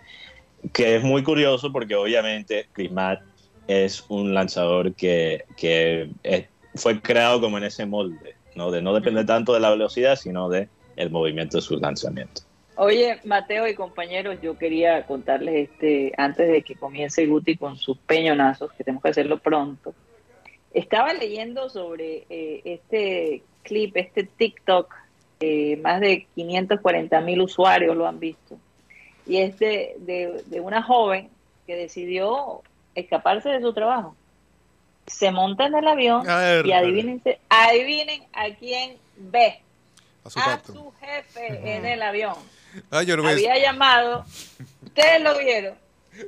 [0.72, 3.22] que es muy curioso porque obviamente Chris Matt
[3.68, 6.10] es un lanzador que, que
[6.76, 8.72] fue creado como en ese molde, ¿no?
[8.72, 12.46] de no depender tanto de la velocidad, sino de el movimiento de sus lanzamientos.
[12.76, 17.98] Oye, Mateo y compañeros, yo quería contarles este, antes de que comience Guti con sus
[18.00, 19.94] peñonazos, que tenemos que hacerlo pronto.
[20.74, 24.92] Estaba leyendo sobre eh, este clip, este TikTok,
[25.40, 28.58] eh, más de 540 mil usuarios lo han visto,
[29.26, 31.30] y es de, de- de una joven
[31.66, 32.62] que decidió
[32.96, 34.16] escaparse de su trabajo.
[35.08, 39.62] Se monta en el avión ver, y adivinen, adivinen a quién ve,
[40.26, 40.74] a su a pato.
[40.74, 42.36] su jefe en el avión
[42.92, 44.26] Ay, yo había llamado,
[44.84, 45.76] ustedes lo vieron.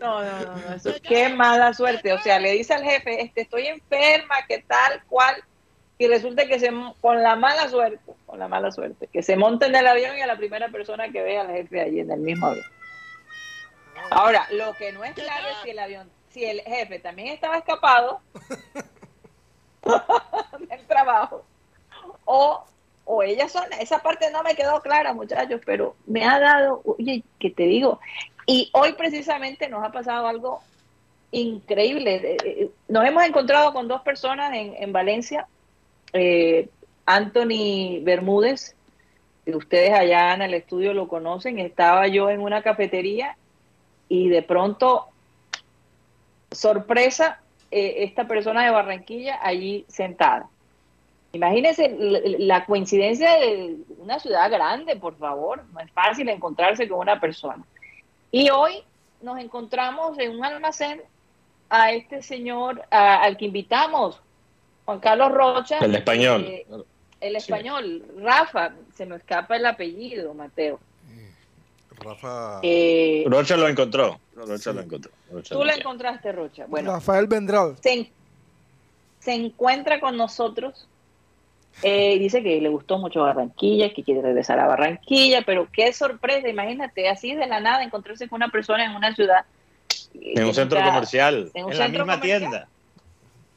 [0.02, 2.12] No, no, no, no, eso, qué mala suerte.
[2.14, 5.36] O sea, le dice al jefe, este, estoy enferma, que tal, cual,
[5.98, 6.72] y resulta que se,
[7.02, 10.22] con la mala suerte, con la mala suerte, que se monta en el avión y
[10.22, 12.66] a la primera persona que ve al jefe allí en el mismo avión.
[14.12, 17.58] Ahora, lo que no es claro es si el avión, si el jefe también estaba
[17.58, 18.22] escapado
[20.60, 21.44] del trabajo,
[22.26, 22.64] o
[23.06, 27.24] o ellas son, esa parte no me quedó clara, muchachos, pero me ha dado, oye,
[27.40, 28.00] que te digo,
[28.48, 30.62] y hoy precisamente nos ha pasado algo
[31.32, 32.16] increíble.
[32.16, 35.48] Eh, eh, Nos hemos encontrado con dos personas en, en Valencia,
[36.14, 36.70] eh,
[37.06, 38.76] Anthony Bermúdez,
[39.46, 43.38] ustedes allá en el estudio lo conocen, estaba yo en una cafetería
[44.10, 45.08] y de pronto,
[46.52, 47.40] sorpresa,
[47.72, 50.48] eh, esta persona de Barranquilla allí sentada.
[51.34, 51.94] Imagínense
[52.40, 55.64] la, coincidencia de una ciudad grande, por favor.
[55.74, 57.62] No es fácil encontrarse con una persona.
[58.32, 58.84] Y hoy
[59.22, 61.02] nos encontramos en un almacén
[61.70, 64.22] a este señor a- al que invitamos,
[64.86, 65.80] Juan Carlos Rocha.
[65.80, 66.46] El español.
[66.46, 66.66] eh,
[67.20, 67.38] el Sí.
[67.38, 70.80] español, Rafa, se me escapa el apellido, Mateo.
[72.06, 72.60] Rafa.
[72.64, 74.20] Eh, Rocha lo encontró.
[74.36, 74.74] Rocha Sí.
[74.74, 75.12] lo encontró.
[75.32, 76.66] Rocha tú lo encontraste, Rocha.
[76.68, 77.76] Bueno, Rafael Vendral.
[77.82, 78.10] se, en-
[79.20, 80.88] se encuentra con nosotros.
[81.84, 86.48] eh, dice que le gustó mucho Barranquilla, que quiere regresar a Barranquilla, pero qué sorpresa,
[86.48, 89.44] imagínate, así de la nada encontrarse con una persona en una ciudad.
[90.14, 91.52] eh, En un centro comercial.
[91.54, 92.40] en un En la centro misma comercial.
[92.40, 92.68] tienda.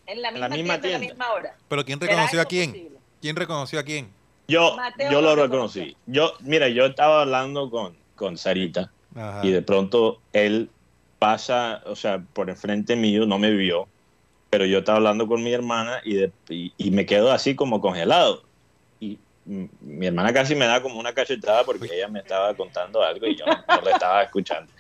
[0.07, 1.55] En la en misma, la misma tienda, a la misma hora.
[1.69, 2.71] Pero ¿quién ¿Será reconoció a quién?
[2.73, 2.99] posible?
[3.23, 4.09] ¿Quién reconoció a quién?
[4.49, 5.97] Yo, Mateo yo lo reconocí.
[6.07, 9.47] Yo, mira, yo estaba hablando con, con Sarita Ajá.
[9.47, 10.75] y de pronto él
[11.19, 13.91] pasa, o sea, por enfrente mío, no me vio,
[14.51, 17.81] pero yo estaba hablando con mi hermana y, de- y, y me quedo así como
[17.81, 18.43] congelado.
[19.01, 23.27] Y mi hermana casi me da como una cachetada porque ella me estaba contando algo
[23.27, 24.73] y yo no, no le estaba escuchando.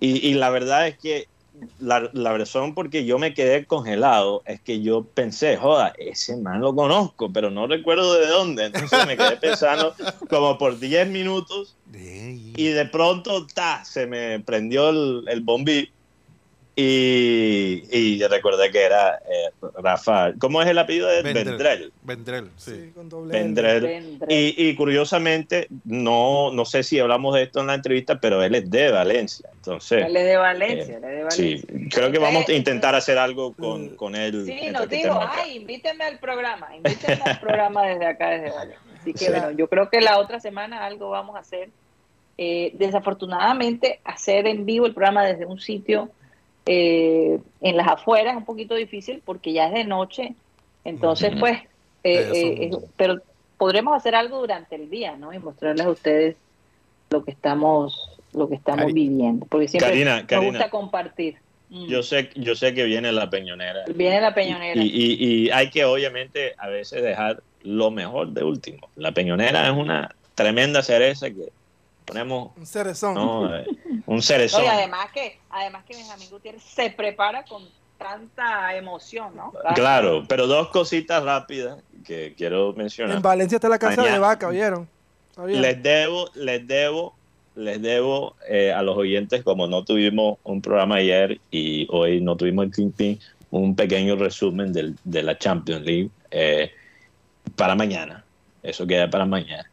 [0.00, 1.26] Y, y la verdad es que
[1.78, 6.36] la, la razón por que yo me quedé congelado es que yo pensé, joda, ese
[6.36, 8.66] man lo conozco, pero no recuerdo de dónde.
[8.66, 9.94] Entonces me quedé pensando
[10.28, 15.90] como por 10 minutos y de pronto ta, se me prendió el, el bombi
[16.78, 19.50] Y, y recordé que era eh,
[19.82, 20.34] Rafael.
[20.38, 21.22] ¿Cómo es el apellido de?
[21.22, 21.90] Vendrell.
[22.02, 22.50] Vendrell.
[22.56, 22.70] Sí.
[22.72, 23.32] Sí, con doble.
[23.32, 23.82] Vendrell.
[23.82, 24.30] Vendrell.
[24.30, 28.54] Y, y curiosamente, no, no sé si hablamos de esto en la entrevista, pero él
[28.54, 29.48] es de Valencia.
[29.54, 31.66] Entonces, Él es de Valencia, él es de Valencia.
[31.66, 34.44] sí, creo que vamos a intentar hacer algo con, con él.
[34.44, 38.80] Sí, nos dijo, ay, invítenme al programa, invítenme al programa desde acá, desde Valencia.
[39.00, 39.30] Así que Sí.
[39.30, 41.70] bueno, yo creo que la otra semana algo vamos a hacer.
[42.38, 46.10] Eh, desafortunadamente, hacer en vivo el programa desde un sitio
[46.66, 50.34] eh, en las afueras es un poquito difícil porque ya es de noche.
[50.84, 51.58] Entonces, pues,
[52.04, 53.16] eh, eh, es- pero
[53.58, 55.32] podremos hacer algo durante el día, ¿no?
[55.32, 56.36] Y mostrarles a ustedes
[57.10, 59.46] lo que estamos, lo que estamos Cari- viviendo.
[59.46, 60.50] Porque siempre Karina, nos Karina.
[60.50, 61.36] gusta compartir.
[61.70, 61.86] Mm.
[61.86, 63.84] Yo sé, yo sé que viene la peñonera.
[63.94, 64.80] Viene la peñonera.
[64.80, 68.88] Y, y- y hay que obviamente a veces dejar lo mejor de último.
[68.96, 71.48] La peñonera es una tremenda cereza que
[72.06, 73.14] ponemos Un cerezón.
[73.14, 73.54] ¿no?
[73.56, 73.66] Eh,
[74.06, 74.60] un cerezón.
[74.62, 77.64] No, y además que, además que Benjamín Gutiérrez se prepara con
[77.98, 79.52] tanta emoción, ¿no?
[79.74, 83.16] Claro, pero dos cositas rápidas que quiero mencionar.
[83.16, 84.14] En Valencia está la casa Mañana.
[84.14, 84.88] de vaca, ¿vieron?
[85.34, 85.62] ¿Sabían?
[85.62, 87.14] Les debo, les debo,
[87.54, 92.36] les debo eh, a los oyentes, como no tuvimos un programa ayer y hoy no
[92.36, 93.16] tuvimos el Ping Ping,
[93.50, 96.70] un pequeño resumen del- de la Champions League eh,
[97.56, 98.24] para mañana.
[98.62, 99.68] Eso queda para mañana.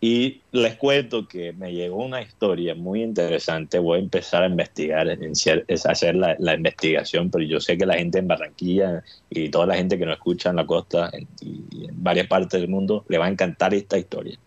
[0.00, 3.80] Y les cuento que me llegó una historia muy interesante.
[3.80, 7.94] Voy a empezar a investigar, es hacer la, la investigación, pero yo sé que la
[7.96, 12.02] gente en Barranquilla y toda la gente que nos escucha en la costa y en
[12.02, 14.38] varias partes del mundo le va a encantar esta historia.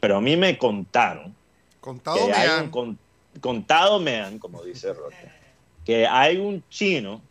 [0.00, 1.36] Pero a mí me contaron
[1.80, 2.70] Contado me han.
[2.70, 2.98] con-
[3.40, 5.28] contado me han, como dice Roque,
[5.84, 7.28] que hay un chino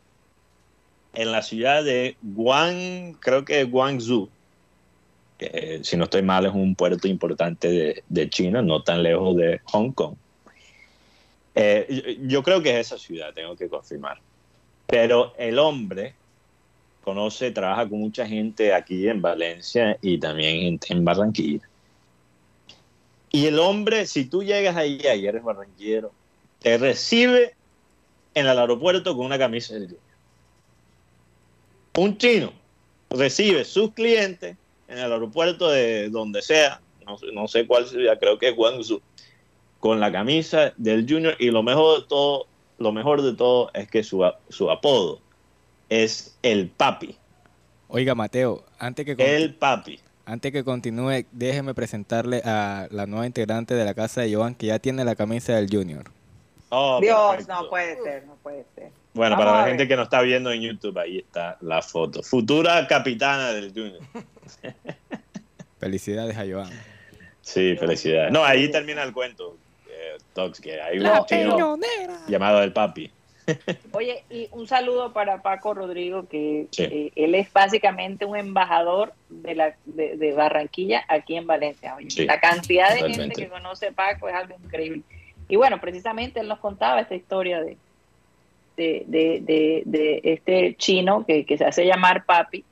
[1.14, 4.35] en la ciudad de Guang, creo que Guangzhou,
[5.40, 9.36] eh, si no estoy mal es un puerto importante de, de China, no tan lejos
[9.36, 10.16] de Hong Kong.
[11.56, 14.20] Eh, yo, creo que es esa ciudad, tengo que confirmar.
[14.86, 16.14] Pero el hombre
[17.04, 21.68] conoce, trabaja con mucha gente aquí en Valencia y también en, Barranquilla.
[23.32, 26.12] Y el hombre, si tú llegas ahí y eres barranquillero,
[26.60, 27.54] te recibe
[28.34, 29.98] en el aeropuerto con una camisa Junior.
[31.98, 32.54] Un chino
[33.10, 34.58] recibe sus clientes
[34.88, 38.56] en el aeropuerto de donde sea, no, sé- no sé cuál ciudad, creo que es
[38.56, 39.02] Guangzhou,
[39.80, 42.48] con la camisa del Junior y lo mejor de todo,
[42.80, 45.20] lo mejor de todo es que su, su apodo
[45.90, 47.16] es el papi,
[47.88, 50.00] Oiga, Mateo, antes que, el papi.
[50.26, 54.66] antes que continúe, déjeme presentarle a la nueva integrante de la casa de Joan que
[54.68, 56.06] ya tiene la camisa del Junior.
[56.70, 57.54] Oh, Dios, perfecto.
[57.62, 58.92] no puede ser, no puede ser.
[59.16, 62.22] Bueno, Vamos para la gente que nos está viendo en YouTube, ahí está la foto.
[62.22, 64.00] Futura capitana del Junior.
[65.80, 66.70] Felicidades a Joan.
[67.42, 68.32] Sí, felicidades.
[68.32, 69.58] No, ahí termina el cuento,
[69.88, 71.78] eh, Tox, que hay un La chino
[72.28, 73.12] llamado el papi.
[73.92, 76.84] Oye, y un saludo para Paco Rodrigo, que Sí.
[76.84, 81.96] eh, él es básicamente un embajador de, la, de, de Barranquilla aquí en Valencia.
[81.96, 83.22] Oye, Sí, la cantidad de totalmente.
[83.22, 85.04] gente que conoce a Paco es algo increíble.
[85.48, 87.78] Y bueno, precisamente él nos contaba esta historia de,
[88.76, 92.64] de, de, de, de este chino que, que se hace llamar Papi,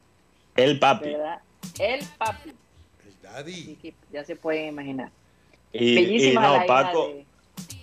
[0.56, 1.10] El papi.
[1.10, 1.40] ¿verdad?
[1.80, 3.76] El Papi, El daddy.
[3.82, 5.10] que ya se pueden imaginar.
[5.72, 7.12] Y, Bellísima no, Paco,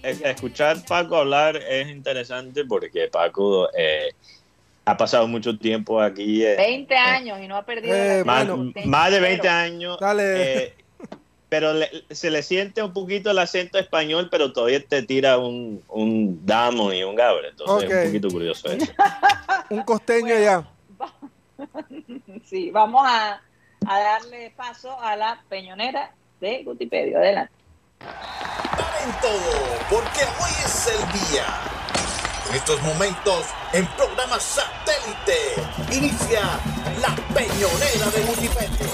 [0.02, 4.10] escuchar Paco hablar es interesante porque Paco eh,
[4.84, 6.44] ha pasado mucho tiempo aquí.
[6.44, 8.72] eh, 20 años y no ha perdido Eh, la más, bueno.
[8.84, 9.98] más de 20 años.
[10.00, 10.74] Dale.
[11.50, 15.82] Pero le- se le siente un poquito el acento español, pero todavía te tira un,
[15.88, 17.50] un Damon y un Gabriel.
[17.50, 17.92] Entonces Ok.
[17.92, 18.86] es un poquito curioso eso.
[19.70, 20.64] Un costeño ya.
[22.48, 23.40] Sí, vamos a,
[23.86, 27.18] a darle paso a la peñonera de Gutipedio.
[27.18, 27.52] Adelante.
[28.00, 31.44] Paren todo, porque hoy es el día.
[32.48, 36.40] En estos momentos, en programa satélite, inicia
[37.00, 38.86] la peñonera de Wikipedia.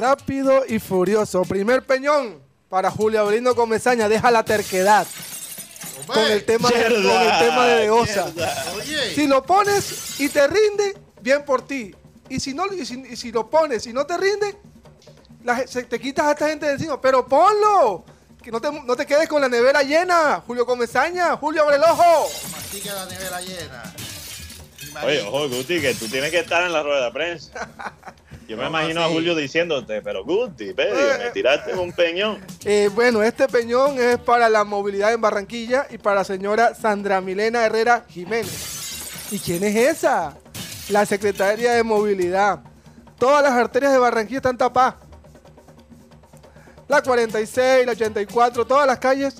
[0.00, 1.42] Rápido y furioso.
[1.42, 2.40] Primer peñón
[2.70, 4.08] para Julio Abrino Comesaña.
[4.08, 5.06] Deja la terquedad
[6.06, 7.90] con el tema de, con el Mierda, tema de.
[7.90, 11.94] Oye, Si lo pones y te rinde, bien por ti.
[12.30, 14.56] Y si no, y si, y si lo pones y no te rinde,
[15.44, 17.00] la se- te quitas a esta gente de encima.
[17.00, 18.04] Pero ponlo.
[18.42, 20.42] Que no te, no te quedes con la nevera llena.
[20.46, 22.30] Julio Comesaña, Julio abre el ojo.
[22.52, 23.94] mastica la nevera llena.
[25.04, 27.52] Oye, ojo, Guti, que tú tienes que estar en la rueda de prensa.
[28.50, 29.08] Yo me ¿Cómo imagino a?
[29.08, 32.40] Julio diciéndote, pero Guti, Pedio, me tiraste un peñón.
[32.64, 37.20] Eh, bueno, este peñón es para la movilidad en Barranquilla y para la señora Sandra
[37.20, 39.28] Milena Herrera Jiménez.
[39.30, 40.36] ¿Y quién es esa?
[40.88, 42.58] La secretaria de movilidad.
[43.20, 44.96] Todas las arterias de Barranquilla están tapadas.
[46.88, 49.36] La 46, la 84, todas las calles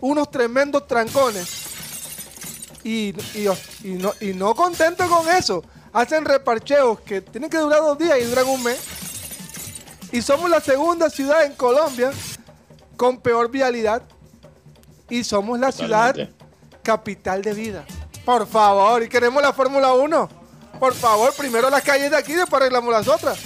[0.00, 1.64] unos tremendos trancones.
[2.84, 3.48] Y, y-
[3.84, 5.62] y no, y no contento con eso,
[5.96, 8.78] hacen reparcheos que tienen que durar dos días y duran un mes.
[10.12, 12.10] Y somos la segunda ciudad en Colombia
[12.98, 14.02] con peor vialidad.
[15.08, 16.14] Y somos la ciudad
[16.82, 17.84] capital de vida.
[18.26, 20.28] Por favor, y queremos la Fórmula 1.
[20.78, 23.38] Por favor, primero las calles de aquí, después arreglamos las otras.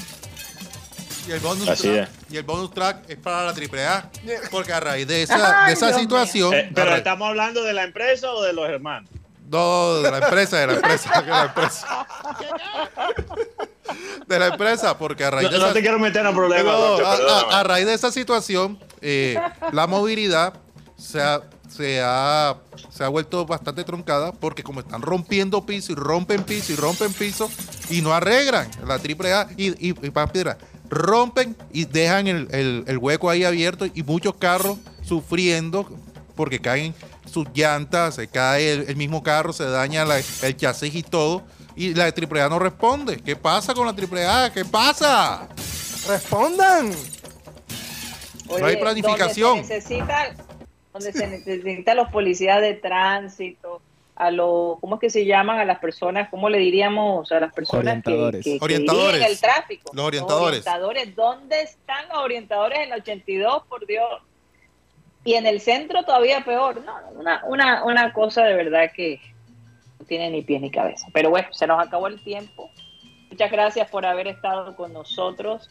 [1.28, 2.32] Y el bonus Así track, es.
[2.34, 4.11] y el bonus track es para la AAA.
[4.51, 6.55] Porque a raíz de esa, de esa Ay, Dios situación.
[6.55, 9.09] Eh, pero estamos hablando de la empresa o de los hermanos.
[9.51, 12.07] No, de la empresa, de la empresa, de la empresa.
[14.26, 16.72] De la empresa, porque a raíz No, de no esa, te quiero meter en problemas.
[16.72, 17.14] No, a,
[17.57, 19.36] a- a raíz de esa situación, eh,
[19.72, 20.55] la movilidad
[20.96, 22.57] se ha, se, ha,
[22.90, 27.12] se ha vuelto bastante truncada porque como están rompiendo piso y rompen piso y rompen
[27.12, 27.51] piso
[27.88, 32.98] y no arreglan la AAA y, y, y Piedra, rompen y dejan el, el- el
[32.98, 35.88] hueco ahí abierto y muchos carros sufriendo
[36.41, 36.95] porque caen
[37.30, 41.43] sus llantas, se cae el, el mismo carro, se daña la- el chasis y todo.
[41.76, 43.18] Y la AAA no responde.
[43.18, 44.53] ¿Qué pasa con la AAA?
[44.53, 45.49] ¿Qué pasa?
[46.09, 46.91] Respondan.
[48.59, 49.59] No hay planificación.
[49.59, 50.34] Donde se necesita,
[50.93, 53.80] donde se necesita los policías de tránsito,
[54.16, 55.59] a los, ¿cómo es que se llaman?
[55.61, 57.30] A las personas, ¿cómo le diríamos?
[57.32, 58.45] A las personas que, Orientadores.
[58.45, 59.12] que, que Orientadores.
[59.14, 59.91] dirigen el tráfico.
[59.95, 60.66] Los orientadores.
[60.66, 61.16] orientadores.
[61.16, 64.05] ¿Dónde están los orientadores en el 82, por Dios?
[65.25, 66.83] Y en el centro todavía peor.
[66.85, 69.21] No, una, una, una cosa de verdad que
[69.99, 71.09] no tiene ni pies ni cabeza.
[71.12, 72.71] Pero bueno, se nos acabó el tiempo.
[73.31, 75.71] Muchas gracias por haber estado con nosotros.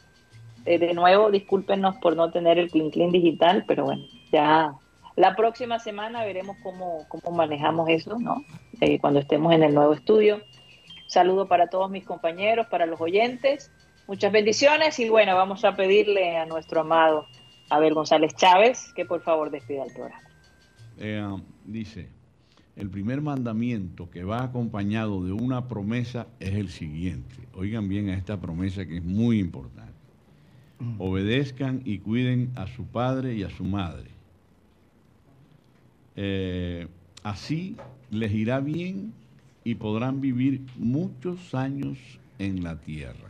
[0.66, 4.74] Eh, de nuevo, discúlpenos por no tener el Clean Clean digital, pero bueno, ya
[5.16, 8.44] la próxima semana veremos cómo, cómo manejamos eso, ¿no?
[8.82, 10.42] Eh, cuando estemos en el nuevo estudio.
[11.08, 13.72] Saludo para todos mis compañeros, para los oyentes.
[14.08, 17.26] Muchas bendiciones y bueno, vamos a pedirle a nuestro amado
[17.70, 20.30] Abel González Chávez que por favor despida el programa.
[20.98, 22.10] Eh, dice,
[22.76, 27.36] el primer mandamiento que va acompañado de una promesa es el siguiente.
[27.54, 29.90] Oigan bien a esta promesa que es muy importante.
[30.98, 34.10] Obedezcan y cuiden a su padre y a su madre.
[36.16, 36.88] Eh,
[37.24, 37.76] así
[38.12, 39.14] les irá bien
[39.66, 41.98] y podrán vivir muchos años
[42.38, 43.30] en la tierra.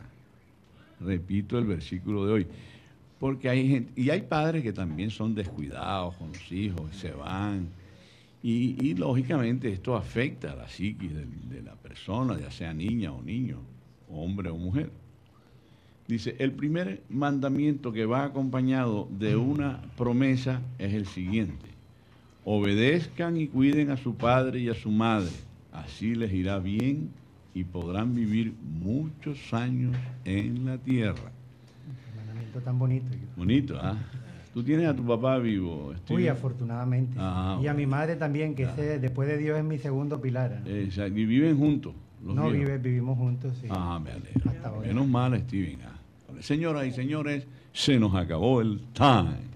[1.00, 2.46] Repito el versículo de hoy.
[3.20, 7.12] Porque hay gente, y hay padres que también son descuidados con los hijos, y se
[7.12, 7.68] van.
[8.42, 13.22] Y, lógicamente esto afecta a la psiquis de, de la persona, ya sea niña o
[13.22, 13.58] niño,
[14.08, 14.90] hombre o mujer.
[16.08, 21.66] Dice, el primer mandamiento que va acompañado de una promesa es el siguiente.
[22.44, 25.30] Obedezcan y cuiden a su padre y a su madre.
[25.70, 27.10] Así les irá bien
[27.54, 29.94] y podrán vivir muchos años
[30.24, 31.30] en la tierra.
[32.58, 33.06] Tan bonito.
[33.36, 33.96] Bonito, ¿ah?
[34.52, 35.90] Tú tienes a tu papá vivo.
[35.90, 36.28] Uy, Steven?
[36.30, 37.16] afortunadamente.
[37.20, 40.62] Ah, y a mi madre también, que ese, después de Dios es mi segundo pilar.
[40.66, 41.94] Eh, o sea, y viven juntos.
[42.24, 43.68] los no, vive, vivimos juntos, sí.
[43.70, 44.10] Ah, me.
[44.50, 44.88] Hasta ahora.
[44.88, 45.78] Menos mal, Steven.
[45.86, 45.96] ah.
[46.40, 49.50] Señoras y señores, se nos acabó el time.